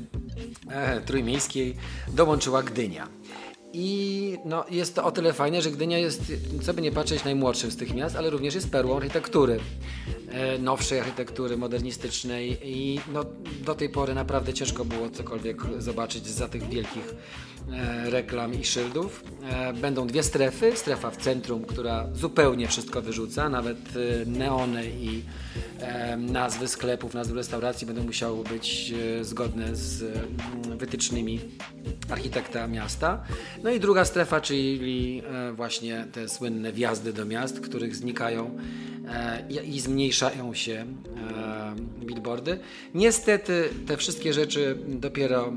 e, 0.70 1.02
trójmiejskiej 1.02 1.76
dołączyła 2.08 2.64
Gdynia. 2.64 3.08
I 3.76 4.38
no, 4.46 4.66
jest 4.70 4.96
to 4.96 5.04
o 5.04 5.12
tyle 5.12 5.34
fajne, 5.34 5.62
że 5.62 5.72
Gdynia 5.72 5.98
jest, 5.98 6.22
co 6.62 6.74
by 6.74 6.82
nie 6.82 6.92
patrzeć, 6.92 7.24
najmłodszym 7.24 7.72
z 7.72 7.78
tych 7.78 7.94
miast, 7.94 8.16
ale 8.16 8.30
również 8.30 8.56
jest 8.56 8.72
perłą 8.72 8.98
architektury. 8.98 9.60
E, 10.34 10.58
nowszej 10.58 11.00
architektury, 11.00 11.58
modernistycznej 11.58 12.58
i 12.64 13.00
no, 13.14 13.26
do 13.66 13.76
tej 13.76 13.90
pory 13.90 14.14
naprawdę 14.14 14.54
ciężko 14.54 14.86
było 14.86 15.10
cokolwiek 15.10 15.62
zobaczyć 15.78 16.28
za 16.28 16.48
tych 16.48 16.70
wielkich 16.70 17.16
reklam 18.06 18.54
i 18.54 18.66
szyldów. 18.66 19.24
E, 19.50 19.74
będą 19.74 20.08
dwie 20.08 20.24
strefy. 20.24 20.76
Strefa 20.76 21.12
w 21.12 21.18
centrum, 21.18 21.66
która 21.66 22.08
zupełnie 22.14 22.68
wszystko 22.68 23.02
wyrzuca, 23.02 23.50
nawet 23.50 23.78
e, 23.78 24.26
neony 24.26 24.86
i 24.90 25.22
e, 25.80 26.18
nazwy 26.18 26.68
sklepów, 26.68 27.14
nazwy 27.14 27.36
restauracji 27.36 27.88
będą 27.88 28.04
musiały 28.04 28.44
być 28.44 28.94
e, 29.20 29.24
zgodne 29.24 29.76
z 29.76 30.18
wytycznymi 30.78 31.40
architekta 32.10 32.68
miasta. 32.68 33.24
No 33.64 33.70
i 33.72 33.80
druga 33.80 34.06
strefa, 34.06 34.42
czyli 34.42 35.24
właśnie 35.54 36.08
te 36.12 36.30
słynne 36.30 36.72
wjazdy 36.72 37.14
do 37.14 37.26
miast, 37.26 37.60
których 37.60 37.96
znikają 37.96 38.58
i 39.66 39.80
zmniejszają 39.80 40.54
się 40.54 40.86
billboardy. 42.00 42.60
Niestety 42.94 43.70
te 43.88 43.98
wszystkie 43.98 44.34
rzeczy 44.34 44.78
dopiero 44.88 45.54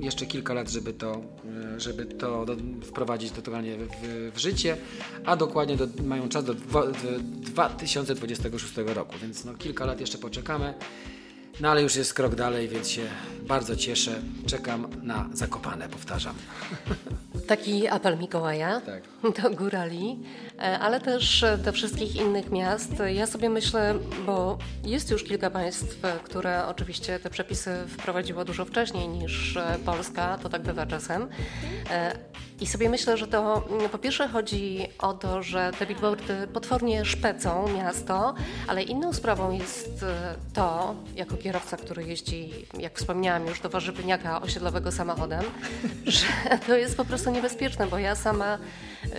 jeszcze 0.00 0.26
kilka 0.26 0.54
lat, 0.54 0.70
żeby 0.70 0.92
to, 0.92 1.22
żeby 1.76 2.06
to 2.06 2.46
do, 2.46 2.56
wprowadzić 2.82 3.32
totalnie 3.32 3.76
w, 3.76 4.32
w, 4.34 4.38
życie, 4.38 4.76
a 5.24 5.36
dokładnie 5.36 5.76
do, 5.76 5.86
mają 6.04 6.28
czas 6.28 6.44
do, 6.44 6.54
do 6.54 6.92
2026 7.20 8.74
roku, 8.76 9.14
więc 9.22 9.44
no, 9.44 9.54
kilka 9.54 9.86
lat 9.86 10.00
jeszcze 10.00 10.18
poczekamy. 10.18 10.74
No 11.60 11.70
ale 11.70 11.82
już 11.82 11.96
jest 11.96 12.14
krok 12.14 12.34
dalej, 12.34 12.68
więc 12.68 12.88
się 12.88 13.02
bardzo 13.46 13.76
cieszę. 13.76 14.22
Czekam 14.46 14.86
na 15.02 15.28
Zakopane, 15.32 15.88
powtarzam. 15.88 16.34
Taki 17.50 17.88
apel 17.88 18.18
Mikołaja 18.18 18.80
tak. 18.80 19.02
do 19.42 19.50
górali, 19.50 20.18
e, 20.58 20.78
ale 20.78 21.00
też 21.00 21.44
do 21.64 21.72
wszystkich 21.72 22.16
innych 22.16 22.50
miast. 22.50 22.92
Ja 23.14 23.26
sobie 23.26 23.50
myślę, 23.50 23.94
bo 24.26 24.58
jest 24.84 25.10
już 25.10 25.24
kilka 25.24 25.50
państw, 25.50 25.96
które 26.24 26.66
oczywiście 26.66 27.18
te 27.18 27.30
przepisy 27.30 27.70
wprowadziło 27.88 28.44
dużo 28.44 28.64
wcześniej 28.64 29.08
niż 29.08 29.56
e, 29.56 29.78
Polska, 29.84 30.38
to 30.38 30.48
tak 30.48 30.62
bywa 30.62 30.86
czasem. 30.86 31.28
E, 32.60 32.64
I 32.64 32.66
sobie 32.66 32.88
myślę, 32.88 33.16
że 33.16 33.26
to 33.26 33.62
mm, 33.70 33.88
po 33.88 33.98
pierwsze 33.98 34.28
chodzi 34.28 34.86
o 34.98 35.12
to, 35.12 35.42
że 35.42 35.72
te 35.78 35.86
billboardy 35.86 36.46
potwornie 36.52 37.04
szpecą 37.04 37.68
miasto, 37.68 38.34
ale 38.68 38.82
inną 38.82 39.12
sprawą 39.12 39.50
jest 39.52 40.04
to, 40.54 40.94
jako 41.16 41.36
kierowca, 41.36 41.76
który 41.76 42.04
jeździ, 42.04 42.50
jak 42.78 42.98
wspomniałam 42.98 43.46
już, 43.46 43.60
do 43.60 43.68
warzywniaka 43.68 44.42
osiedlowego 44.42 44.92
samochodem, 44.92 45.44
że 46.06 46.26
to 46.66 46.76
jest 46.76 46.96
po 46.96 47.04
prostu 47.04 47.30
nie 47.30 47.36
niebezpieczne, 47.36 47.86
bo 47.86 47.98
ja 47.98 48.14
sama 48.14 48.58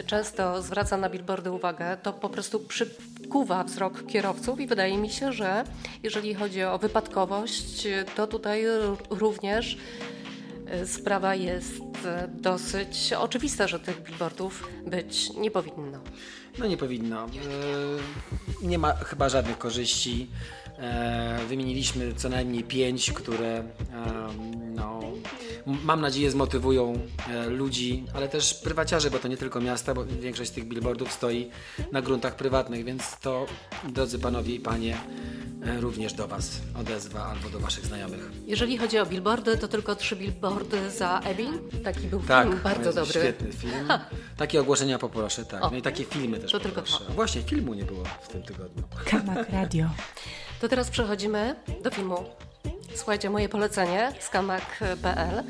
często 0.05 0.61
zwracam 0.61 1.01
na 1.01 1.09
billboardy 1.09 1.51
uwagę, 1.51 1.97
to 2.03 2.13
po 2.13 2.29
prostu 2.29 2.59
przykuwa 2.59 3.63
wzrok 3.63 4.05
kierowców 4.05 4.59
i 4.59 4.67
wydaje 4.67 4.97
mi 4.97 5.09
się, 5.09 5.33
że 5.33 5.63
jeżeli 6.03 6.33
chodzi 6.35 6.63
o 6.63 6.77
wypadkowość, 6.77 7.87
to 8.15 8.27
tutaj 8.27 8.63
również 9.09 9.75
e, 9.75 10.20
sprawa 10.85 11.35
jest 11.35 11.81
e, 12.05 12.27
dosyć 12.27 13.13
oczywiste, 13.13 13.67
że 13.67 13.79
tych 13.79 14.03
billboardów 14.03 14.69
być 14.87 15.29
nie 15.33 15.51
powinno. 15.51 15.99
No 16.59 16.67
nie 16.67 16.77
powinno. 16.77 17.25
E, 17.25 17.29
nie 18.67 18.77
ma 18.77 18.93
chyba 18.93 19.29
żadnych 19.29 19.57
korzyści. 19.57 20.27
E, 20.77 21.39
wymieniliśmy 21.47 22.13
co 22.13 22.29
najmniej 22.29 22.63
pięć, 22.63 23.11
które 23.11 23.63
no, 24.75 24.99
mam 25.65 26.01
nadzieję 26.01 26.31
zmotywują 26.31 26.99
ludzi, 27.47 28.03
ale 28.13 28.29
też 28.29 28.53
prywaciarzy, 28.53 29.11
bo 29.11 29.19
to 29.19 29.27
nie 29.27 29.37
tylko 29.37 29.61
miasta, 29.61 29.93
bo 29.93 30.05
większość 30.05 30.51
tych 30.51 30.67
billboardów 30.67 31.11
stoi 31.11 31.49
na 31.91 32.01
gruntach 32.01 32.35
prywatnych, 32.35 32.85
więc 32.85 33.19
to, 33.19 33.45
drodzy 33.89 34.19
panowie 34.19 34.55
i 34.55 34.59
panie, 34.59 34.97
E, 34.97 35.30
również 35.79 36.13
do 36.13 36.27
Was 36.27 36.61
odezwa 36.79 37.23
albo 37.25 37.49
do 37.49 37.59
Waszych 37.59 37.85
znajomych. 37.85 38.31
Jeżeli 38.45 38.77
chodzi 38.77 38.99
o 38.99 39.05
billboardy, 39.05 39.57
to 39.57 39.67
tylko 39.67 39.95
trzy 39.95 40.15
billboardy 40.15 40.91
za 40.91 41.09
Abby. 41.09 41.47
Taki 41.83 42.07
był 42.07 42.19
tak, 42.19 42.47
film, 42.47 42.59
bardzo 42.63 42.93
dobry. 42.93 43.11
Świetny 43.11 43.51
film. 43.51 43.87
Ha. 43.87 44.05
Takie 44.37 44.61
ogłoszenia 44.61 44.99
poproszę, 44.99 45.45
tak. 45.45 45.63
O, 45.63 45.69
no 45.69 45.77
i 45.77 45.81
takie 45.81 46.03
filmy 46.03 46.39
też 46.39 46.51
to 46.51 46.59
poproszę. 46.59 46.97
Tylko 46.97 47.05
to. 47.05 47.13
Właśnie, 47.13 47.41
filmu 47.41 47.73
nie 47.73 47.83
było 47.83 48.03
w 48.21 48.27
tym 48.27 48.43
tygodniu. 48.43 48.83
Kamak 49.05 49.49
Radio. 49.49 49.89
To 50.61 50.67
teraz 50.67 50.89
przechodzimy 50.89 51.55
do 51.83 51.91
filmu 51.91 52.23
Słuchajcie, 52.95 53.29
moje 53.29 53.49
polecenie 53.49 54.11
z 54.19 54.29
kamak.pl. 54.29 55.43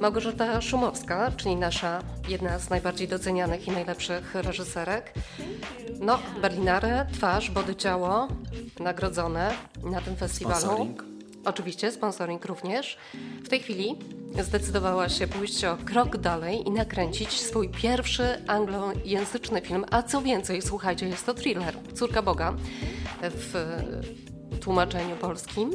Małgorzata 0.00 0.60
Szumowska, 0.60 1.32
czyli 1.36 1.56
nasza 1.56 2.02
jedna 2.28 2.58
z 2.58 2.70
najbardziej 2.70 3.08
docenianych 3.08 3.68
i 3.68 3.70
najlepszych 3.70 4.34
reżyserek. 4.34 5.12
No, 6.00 6.18
Berlinare, 6.42 7.06
twarz, 7.12 7.50
body 7.50 7.76
ciało, 7.76 8.28
nagrodzone 8.80 9.54
na 9.84 10.00
tym 10.00 10.16
festiwalu. 10.16 10.60
Sponsoring. 10.60 11.04
Oczywiście, 11.44 11.92
sponsoring 11.92 12.44
również. 12.44 12.98
W 13.44 13.48
tej 13.48 13.60
chwili 13.60 13.98
zdecydowała 14.42 15.08
się 15.08 15.26
pójść 15.26 15.64
o 15.64 15.76
krok 15.76 16.16
dalej 16.16 16.68
i 16.68 16.70
nakręcić 16.70 17.40
swój 17.40 17.68
pierwszy 17.68 18.24
anglojęzyczny 18.46 19.60
film, 19.60 19.84
a 19.90 20.02
co 20.02 20.22
więcej, 20.22 20.62
słuchajcie, 20.62 21.08
jest 21.08 21.26
to 21.26 21.34
thriller 21.34 21.74
Córka 21.94 22.22
Boga 22.22 22.54
w 23.22 23.82
tłumaczeniu 24.60 25.16
polskim. 25.16 25.70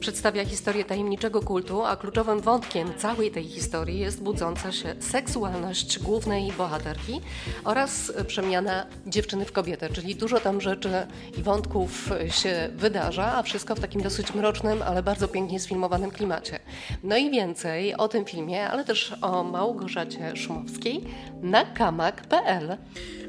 Przedstawia 0.00 0.44
historię 0.44 0.84
tajemniczego 0.84 1.42
kultu, 1.42 1.84
a 1.84 1.96
kluczowym 1.96 2.40
wątkiem 2.40 2.92
całej 2.98 3.30
tej 3.30 3.44
historii 3.44 3.98
jest 3.98 4.22
budząca 4.22 4.72
się 4.72 4.94
seksualność 5.00 5.98
głównej 5.98 6.52
bohaterki 6.52 7.20
oraz 7.64 8.12
przemiana 8.26 8.86
dziewczyny 9.06 9.44
w 9.44 9.52
kobietę, 9.52 9.88
czyli 9.88 10.14
dużo 10.14 10.40
tam 10.40 10.60
rzeczy 10.60 11.06
i 11.38 11.42
wątków 11.42 12.10
się 12.30 12.70
wydarza, 12.74 13.34
a 13.36 13.42
wszystko 13.42 13.74
w 13.74 13.80
takim 13.80 14.02
dosyć 14.02 14.34
mrocznym, 14.34 14.82
ale 14.82 15.02
bardzo 15.02 15.28
pięknie 15.28 15.60
sfilmowanym 15.60 16.10
klimacie. 16.10 16.58
No 17.02 17.16
i 17.16 17.30
więcej 17.30 17.94
o 18.00 18.08
tym 18.08 18.24
filmie, 18.24 18.68
ale 18.68 18.84
też 18.84 19.14
o 19.22 19.44
Małgorzacie 19.44 20.36
Szumowskiej 20.36 21.04
na 21.42 21.64
kamak.pl. 21.64 22.76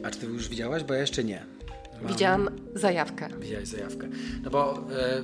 A 0.03 0.12
czy 0.12 0.19
ty 0.19 0.25
już 0.25 0.49
widziałaś? 0.49 0.84
Bo 0.84 0.93
ja 0.93 0.99
jeszcze 0.99 1.23
nie. 1.23 1.45
Mam... 2.01 2.12
Widziałam 2.12 2.49
zajawkę. 2.75 3.27
Widziałeś 3.39 3.67
zajawkę. 3.67 4.07
No 4.43 4.49
bo 4.49 4.73
e, 4.73 5.21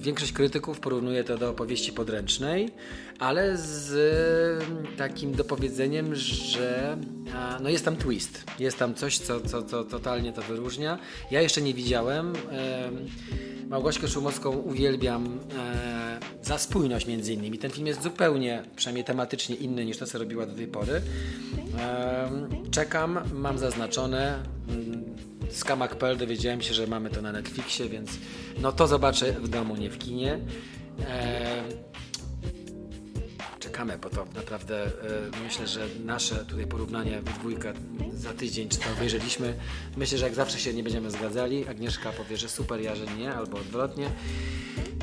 większość 0.00 0.32
krytyków 0.32 0.80
porównuje 0.80 1.24
to 1.24 1.38
do 1.38 1.50
opowieści 1.50 1.92
podręcznej, 1.92 2.70
ale 3.18 3.56
z 3.56 3.92
e, 4.92 4.96
takim 4.96 5.32
dopowiedzeniem, 5.32 6.14
że 6.14 6.96
no 7.62 7.68
jest 7.68 7.84
tam 7.84 7.96
twist. 7.96 8.44
Jest 8.58 8.78
tam 8.78 8.94
coś, 8.94 9.18
co, 9.18 9.40
co, 9.40 9.62
co 9.62 9.84
totalnie 9.84 10.32
to 10.32 10.42
wyróżnia. 10.42 10.98
Ja 11.30 11.42
jeszcze 11.42 11.62
nie 11.62 11.74
widziałem. 11.74 12.32
Małgośkę 13.68 14.08
Szumowską 14.08 14.50
uwielbiam 14.50 15.40
e, 15.58 16.20
za 16.42 16.58
spójność 16.58 17.06
między 17.06 17.32
innymi. 17.32 17.58
Ten 17.58 17.70
film 17.70 17.86
jest 17.86 18.02
zupełnie, 18.02 18.62
przynajmniej 18.76 19.04
tematycznie 19.04 19.56
inny 19.56 19.84
niż 19.84 19.98
to, 19.98 20.06
co 20.06 20.18
robiła 20.18 20.46
do 20.46 20.54
tej 20.54 20.66
pory. 20.66 21.02
Czekam, 22.70 23.18
mam 23.32 23.58
zaznaczone. 23.58 24.42
Z 25.50 25.64
Kamak.pl 25.64 26.16
dowiedziałem 26.16 26.62
się, 26.62 26.74
że 26.74 26.86
mamy 26.86 27.10
to 27.10 27.22
na 27.22 27.32
Netflixie, 27.32 27.88
więc 27.88 28.10
no 28.58 28.72
to 28.72 28.86
zobaczę 28.86 29.32
w 29.32 29.48
domu, 29.48 29.76
nie 29.76 29.90
w 29.90 29.98
kinie. 29.98 30.38
E, 31.00 31.62
czekamy, 33.60 33.98
bo 33.98 34.10
to 34.10 34.26
naprawdę 34.34 34.84
e, 34.84 34.90
myślę, 35.44 35.66
że 35.66 35.86
nasze 36.04 36.44
tutaj 36.44 36.66
porównanie 36.66 37.20
w 37.20 37.38
dwójkę 37.38 37.72
za 38.14 38.32
tydzień, 38.32 38.68
czy 38.68 38.78
to 38.78 38.84
obejrzeliśmy. 38.96 39.54
Myślę, 39.96 40.18
że 40.18 40.24
jak 40.24 40.34
zawsze 40.34 40.58
się 40.58 40.74
nie 40.74 40.82
będziemy 40.82 41.10
zgadzali. 41.10 41.68
Agnieszka 41.68 42.12
powie, 42.12 42.36
że 42.36 42.48
super, 42.48 42.80
ja, 42.80 42.96
że 42.96 43.06
nie, 43.06 43.34
albo 43.34 43.58
odwrotnie. 43.58 44.10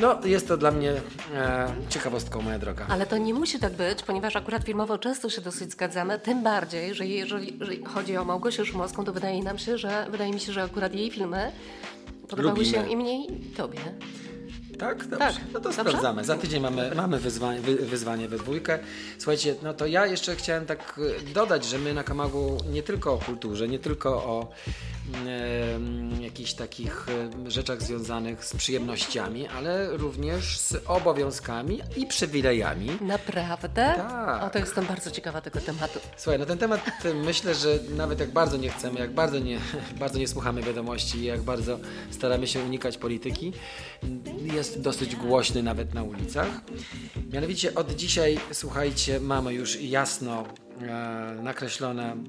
No, 0.02 0.20
jest 0.26 0.48
to 0.48 0.58
dla 0.58 0.72
mnie 0.72 0.94
e, 1.36 1.68
ciekawostką, 1.90 2.42
moja 2.42 2.60
droga. 2.60 2.86
Ale 2.90 3.06
to 3.06 3.18
nie 3.18 3.34
musi 3.34 3.60
tak 3.60 3.74
być, 3.74 4.04
ponieważ 4.04 4.36
akurat 4.36 4.64
filmowo 4.64 4.98
często 4.98 5.30
się 5.30 5.42
dosyć 5.42 5.72
zgadzamy, 5.72 6.20
tym 6.20 6.44
bardziej, 6.44 6.96
że 6.96 7.06
jeżeli, 7.08 7.58
jeżeli 7.60 7.86
chodzi 7.86 8.18
o 8.18 8.26
Małgosię 8.26 8.66
Szumowską, 8.66 9.06
to 9.06 9.14
wydaje 9.14 9.44
nam 9.44 9.58
się, 9.58 9.78
że 9.78 10.08
wydaje 10.12 10.34
mi 10.34 10.40
się, 10.40 10.54
że 10.54 10.64
akurat 10.64 10.96
jej 10.96 11.12
filmy 11.12 11.52
podobały 12.30 12.56
Lubimy. 12.60 12.76
się 12.76 12.90
i 12.90 12.96
mnie 12.98 13.26
i 13.26 13.40
tobie. 13.40 13.80
Tak? 14.80 14.98
Dobrze. 15.08 15.18
Tak. 15.18 15.36
No 15.54 15.60
to 15.60 15.70
Dobrze? 15.70 15.82
sprawdzamy. 15.82 16.24
Za 16.24 16.38
tydzień 16.38 16.62
mamy, 16.62 16.92
mamy 16.96 17.20
wyzwanie, 17.20 17.60
wy, 17.62 17.76
wyzwanie 17.76 18.28
we 18.28 18.38
dwójkę. 18.38 18.80
Słuchajcie, 19.18 19.56
no 19.64 19.74
to 19.74 19.86
ja 19.88 20.06
jeszcze 20.06 20.36
chciałem 20.36 20.66
tak 20.66 21.00
dodać, 21.34 21.66
że 21.66 21.78
my 21.80 21.94
na 21.94 22.04
Kamagu 22.04 22.58
nie 22.72 22.84
tylko 22.84 23.14
o 23.14 23.18
kulturze, 23.18 23.68
nie 23.68 23.80
tylko 23.80 24.10
o 24.10 24.52
jakichś 26.22 26.54
takich 26.54 27.06
rzeczach 27.48 27.82
związanych 27.82 28.46
z 28.46 28.56
przyjemnościami, 28.56 29.48
ale 29.48 29.98
również 29.98 30.60
z 30.60 30.76
obowiązkami 30.86 31.82
i 31.98 32.08
przywilejami. 32.08 32.90
Naprawdę? 33.02 33.94
Tak. 33.98 34.44
O, 34.44 34.50
to 34.50 34.60
jestem 34.60 34.86
bardzo 34.86 35.12
ciekawa 35.12 35.42
tego 35.42 35.62
tematu. 35.62 36.00
Słuchaj, 36.18 36.40
na 36.40 36.46
ten 36.46 36.58
temat 36.58 36.82
myślę, 37.26 37.56
że 37.56 37.80
nawet 37.96 38.20
jak 38.20 38.32
bardzo 38.32 38.58
nie 38.58 38.70
chcemy, 38.70 39.00
jak 39.00 39.14
bardzo 39.14 39.40
nie, 39.40 39.60
bardzo 40.00 40.20
nie 40.20 40.28
słuchamy 40.28 40.62
wiadomości, 40.62 41.24
jak 41.24 41.42
bardzo 41.42 41.80
staramy 42.12 42.48
się 42.48 42.60
unikać 42.60 42.98
polityki, 42.98 43.54
jest 44.54 44.82
dosyć 44.82 45.16
głośny 45.16 45.64
nawet 45.64 45.94
na 45.94 46.04
ulicach. 46.04 46.48
Mianowicie 47.34 47.76
od 47.76 47.96
dzisiaj, 47.96 48.40
słuchajcie, 48.52 49.20
mamy 49.20 49.54
już 49.54 49.82
jasno 49.82 50.44
nakreślone 51.44 52.12
mm, 52.12 52.24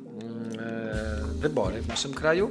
e, 0.58 1.38
wybory 1.38 1.82
w 1.82 1.88
naszym 1.88 2.14
kraju 2.14 2.50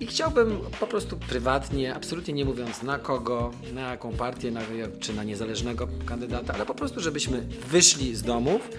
i 0.00 0.06
chciałbym 0.06 0.58
po 0.80 0.86
prostu 0.86 1.16
prywatnie, 1.16 1.94
absolutnie 1.94 2.34
nie 2.34 2.44
mówiąc 2.44 2.82
na 2.82 2.98
kogo, 2.98 3.50
na 3.74 3.80
jaką 3.80 4.12
partię, 4.12 4.50
na, 4.50 4.60
czy 5.00 5.14
na 5.14 5.24
niezależnego 5.24 5.88
kandydata, 6.06 6.54
ale 6.54 6.66
po 6.66 6.74
prostu, 6.74 7.00
żebyśmy 7.00 7.46
wyszli 7.70 8.16
z 8.16 8.22
domów 8.22 8.70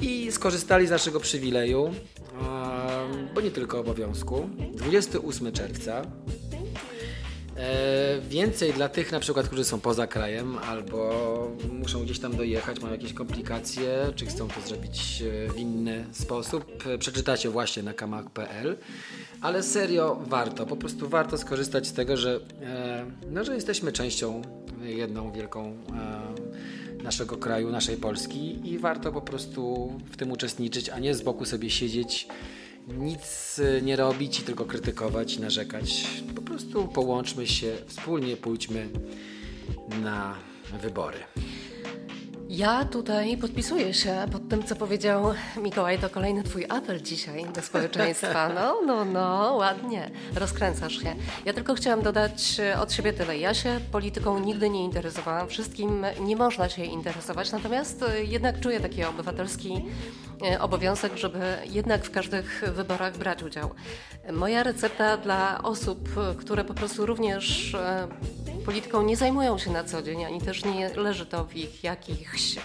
i 0.00 0.32
skorzystali 0.32 0.86
z 0.86 0.90
naszego 0.90 1.20
przywileju, 1.20 1.94
bo 3.34 3.40
nie 3.40 3.50
tylko 3.50 3.80
obowiązku. 3.80 4.50
28 4.74 5.52
czerwca 5.52 6.02
E, 7.58 8.20
więcej 8.20 8.72
dla 8.72 8.88
tych 8.88 9.12
na 9.12 9.20
przykład, 9.20 9.46
którzy 9.46 9.64
są 9.64 9.80
poza 9.80 10.06
krajem 10.06 10.58
albo 10.58 11.50
muszą 11.72 12.02
gdzieś 12.04 12.18
tam 12.18 12.36
dojechać, 12.36 12.80
mają 12.80 12.94
jakieś 12.94 13.12
komplikacje, 13.12 14.12
czy 14.16 14.26
chcą 14.26 14.48
to 14.48 14.60
zrobić 14.60 15.22
e, 15.22 15.52
w 15.52 15.56
inny 15.56 16.04
sposób, 16.12 16.86
e, 16.86 16.98
przeczytacie 16.98 17.50
właśnie 17.50 17.82
na 17.82 17.94
kamak.pl. 17.94 18.76
Ale 19.40 19.62
serio 19.62 20.18
warto, 20.26 20.66
po 20.66 20.76
prostu 20.76 21.08
warto 21.08 21.38
skorzystać 21.38 21.86
z 21.86 21.92
tego, 21.92 22.16
że, 22.16 22.40
no, 23.30 23.44
że 23.44 23.54
jesteśmy 23.54 23.92
częścią 23.92 24.42
jedną 24.82 25.32
wielką 25.32 25.76
naszego 27.02 27.36
kraju, 27.36 27.70
naszej 27.70 27.96
Polski 27.96 28.70
i 28.72 28.78
warto 28.78 29.12
po 29.12 29.20
prostu 29.20 29.92
w 30.10 30.16
tym 30.16 30.32
uczestniczyć, 30.32 30.88
a 30.88 30.98
nie 30.98 31.14
z 31.14 31.22
boku 31.22 31.44
sobie 31.44 31.70
siedzieć 31.70 32.28
nic 32.88 33.58
e, 33.58 33.82
nie 33.82 33.96
robić 33.96 34.40
i 34.40 34.42
tylko 34.42 34.64
krytykować 34.64 35.38
narzekać. 35.38 36.06
Po 36.36 36.42
prostu 36.42 36.88
połączmy 36.88 37.46
się, 37.46 37.76
wspólnie 37.86 38.36
pójdźmy 38.36 38.88
na 40.02 40.34
wybory. 40.82 41.18
Ja 42.48 42.84
tutaj 42.84 43.36
podpisuję 43.36 43.94
się 43.94 44.26
pod 44.32 44.48
tym, 44.48 44.62
co 44.62 44.76
powiedział 44.76 45.24
Mikołaj. 45.62 45.98
To 45.98 46.10
kolejny 46.10 46.42
Twój 46.42 46.64
apel 46.68 47.02
dzisiaj 47.02 47.46
do 47.54 47.62
społeczeństwa. 47.62 48.48
No, 48.54 48.80
no, 48.86 49.04
no, 49.04 49.54
ładnie. 49.58 50.10
Rozkręcasz 50.34 51.02
się. 51.02 51.14
Ja 51.44 51.52
tylko 51.52 51.74
chciałam 51.74 52.02
dodać 52.02 52.60
od 52.80 52.92
siebie 52.92 53.12
tyle. 53.12 53.38
Ja 53.38 53.54
się 53.54 53.80
polityką 53.92 54.38
nigdy 54.38 54.70
nie 54.70 54.84
interesowałam. 54.84 55.48
Wszystkim 55.48 56.06
nie 56.20 56.36
można 56.36 56.68
się 56.68 56.84
interesować. 56.84 57.52
Natomiast 57.52 58.04
jednak 58.22 58.60
czuję 58.60 58.80
taki 58.80 59.04
obywatelski 59.04 59.84
e, 60.50 60.60
obowiązek, 60.60 61.16
żeby 61.16 61.40
jednak 61.66 62.04
w 62.04 62.10
każdych 62.10 62.64
wyborach 62.74 63.18
brać 63.18 63.42
udział. 63.42 63.70
Moja 64.32 64.62
recepta 64.62 65.16
dla 65.16 65.62
osób, 65.62 66.08
które 66.38 66.64
po 66.64 66.74
prostu 66.74 67.06
również 67.06 67.76
polityką 68.68 69.02
nie 69.02 69.16
zajmują 69.16 69.58
się 69.58 69.70
na 69.70 69.84
co 69.84 70.02
dzień, 70.02 70.24
ani 70.24 70.40
też 70.40 70.64
nie 70.64 70.94
leży 70.94 71.26
to 71.26 71.44
w 71.44 71.56
ich 71.56 71.84
jakichś, 71.84 72.56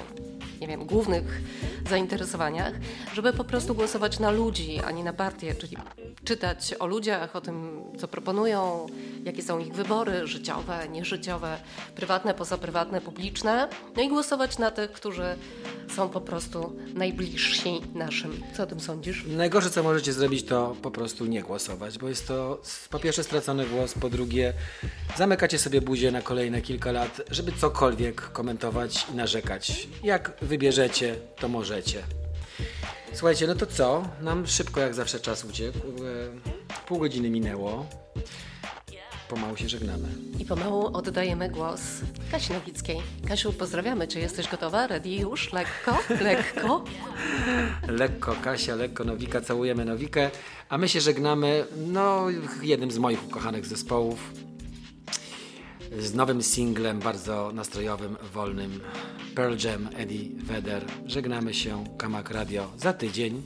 nie 0.63 0.67
wiem, 0.67 0.85
głównych 0.85 1.41
zainteresowaniach, 1.89 2.73
żeby 3.13 3.33
po 3.33 3.43
prostu 3.43 3.75
głosować 3.75 4.19
na 4.19 4.31
ludzi, 4.31 4.79
a 4.85 4.91
nie 4.91 5.03
na 5.03 5.13
partię, 5.13 5.55
czyli 5.55 5.77
czytać 6.23 6.73
o 6.79 6.85
ludziach, 6.87 7.35
o 7.35 7.41
tym, 7.41 7.81
co 7.99 8.07
proponują, 8.07 8.87
jakie 9.23 9.43
są 9.43 9.59
ich 9.59 9.73
wybory 9.73 10.27
życiowe, 10.27 10.87
nieżyciowe, 10.89 11.57
prywatne, 11.95 12.33
pozaprywatne, 12.33 13.01
publiczne, 13.01 13.67
no 13.95 14.03
i 14.03 14.09
głosować 14.09 14.57
na 14.57 14.71
tych, 14.71 14.91
którzy 14.91 15.35
są 15.95 16.09
po 16.09 16.21
prostu 16.21 16.75
najbliżsi 16.93 17.81
naszym. 17.95 18.43
Co 18.57 18.63
o 18.63 18.65
tym 18.65 18.79
sądzisz? 18.79 19.25
Najgorsze, 19.27 19.69
co 19.69 19.83
możecie 19.83 20.13
zrobić, 20.13 20.45
to 20.45 20.75
po 20.81 20.91
prostu 20.91 21.25
nie 21.25 21.41
głosować, 21.41 21.97
bo 21.97 22.09
jest 22.09 22.27
to 22.27 22.61
po 22.89 22.99
pierwsze 22.99 23.23
stracony 23.23 23.65
głos, 23.65 23.93
po 23.93 24.09
drugie 24.09 24.53
zamykacie 25.17 25.59
sobie 25.59 25.81
buzię 25.81 26.11
na 26.11 26.21
kolejne 26.21 26.61
kilka 26.61 26.91
lat, 26.91 27.21
żeby 27.31 27.51
cokolwiek 27.51 28.21
komentować 28.21 29.05
i 29.13 29.15
narzekać. 29.15 29.87
Jak 30.03 30.37
wybierzecie, 30.53 31.15
to 31.39 31.47
możecie. 31.47 32.03
Słuchajcie, 33.13 33.47
no 33.47 33.55
to 33.55 33.65
co? 33.65 34.03
Nam 34.21 34.47
szybko 34.47 34.79
jak 34.79 34.93
zawsze 34.93 35.19
czas 35.19 35.45
uciekł. 35.45 35.77
E, 35.77 36.85
Pół 36.87 36.99
godziny 36.99 37.29
minęło. 37.29 37.85
Pomału 39.29 39.57
się 39.57 39.69
żegnamy. 39.69 40.07
I 40.39 40.45
pomału 40.45 40.97
oddajemy 40.97 41.49
głos 41.49 41.81
Kasi 42.31 42.53
Nowickiej. 42.53 42.97
Kasiu, 43.27 43.53
pozdrawiamy. 43.53 44.07
Czy 44.07 44.19
jesteś 44.19 44.47
gotowa? 44.47 44.87
Ready 44.87 45.09
już? 45.09 45.53
Lekko? 45.53 45.97
Lekko? 46.21 46.83
Lekko 48.01 48.35
Kasia, 48.43 48.75
lekko 48.75 49.03
Nowika, 49.03 49.41
całujemy 49.41 49.85
Nowikę, 49.85 50.31
a 50.69 50.77
my 50.77 50.89
się 50.89 51.01
żegnamy, 51.01 51.65
no, 51.87 52.25
jednym 52.61 52.91
z 52.91 52.97
moich 52.97 53.27
ukochanych 53.27 53.65
zespołów, 53.65 54.31
z 55.99 56.13
nowym 56.13 56.43
singlem, 56.43 56.99
bardzo 56.99 57.51
nastrojowym, 57.53 58.17
wolnym, 58.33 58.79
Pearl 59.35 59.55
Jam, 59.63 59.89
Eddie 59.97 60.29
Vedder. 60.43 60.85
Żegnamy 61.05 61.53
się, 61.53 61.83
Kamak 61.97 62.31
Radio, 62.31 62.71
za 62.77 62.93
tydzień. 62.93 63.41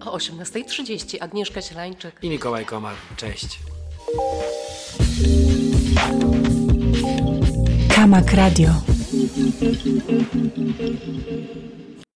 O 0.00 0.16
18.30 0.16 1.16
Agnieszka 1.20 1.62
Sielańczyk. 1.62 2.18
I 2.22 2.30
Mikołaj 2.30 2.64
Komar, 2.66 2.94
cześć. 3.16 3.58
Kamak 7.96 8.32
Radio. 8.32 8.70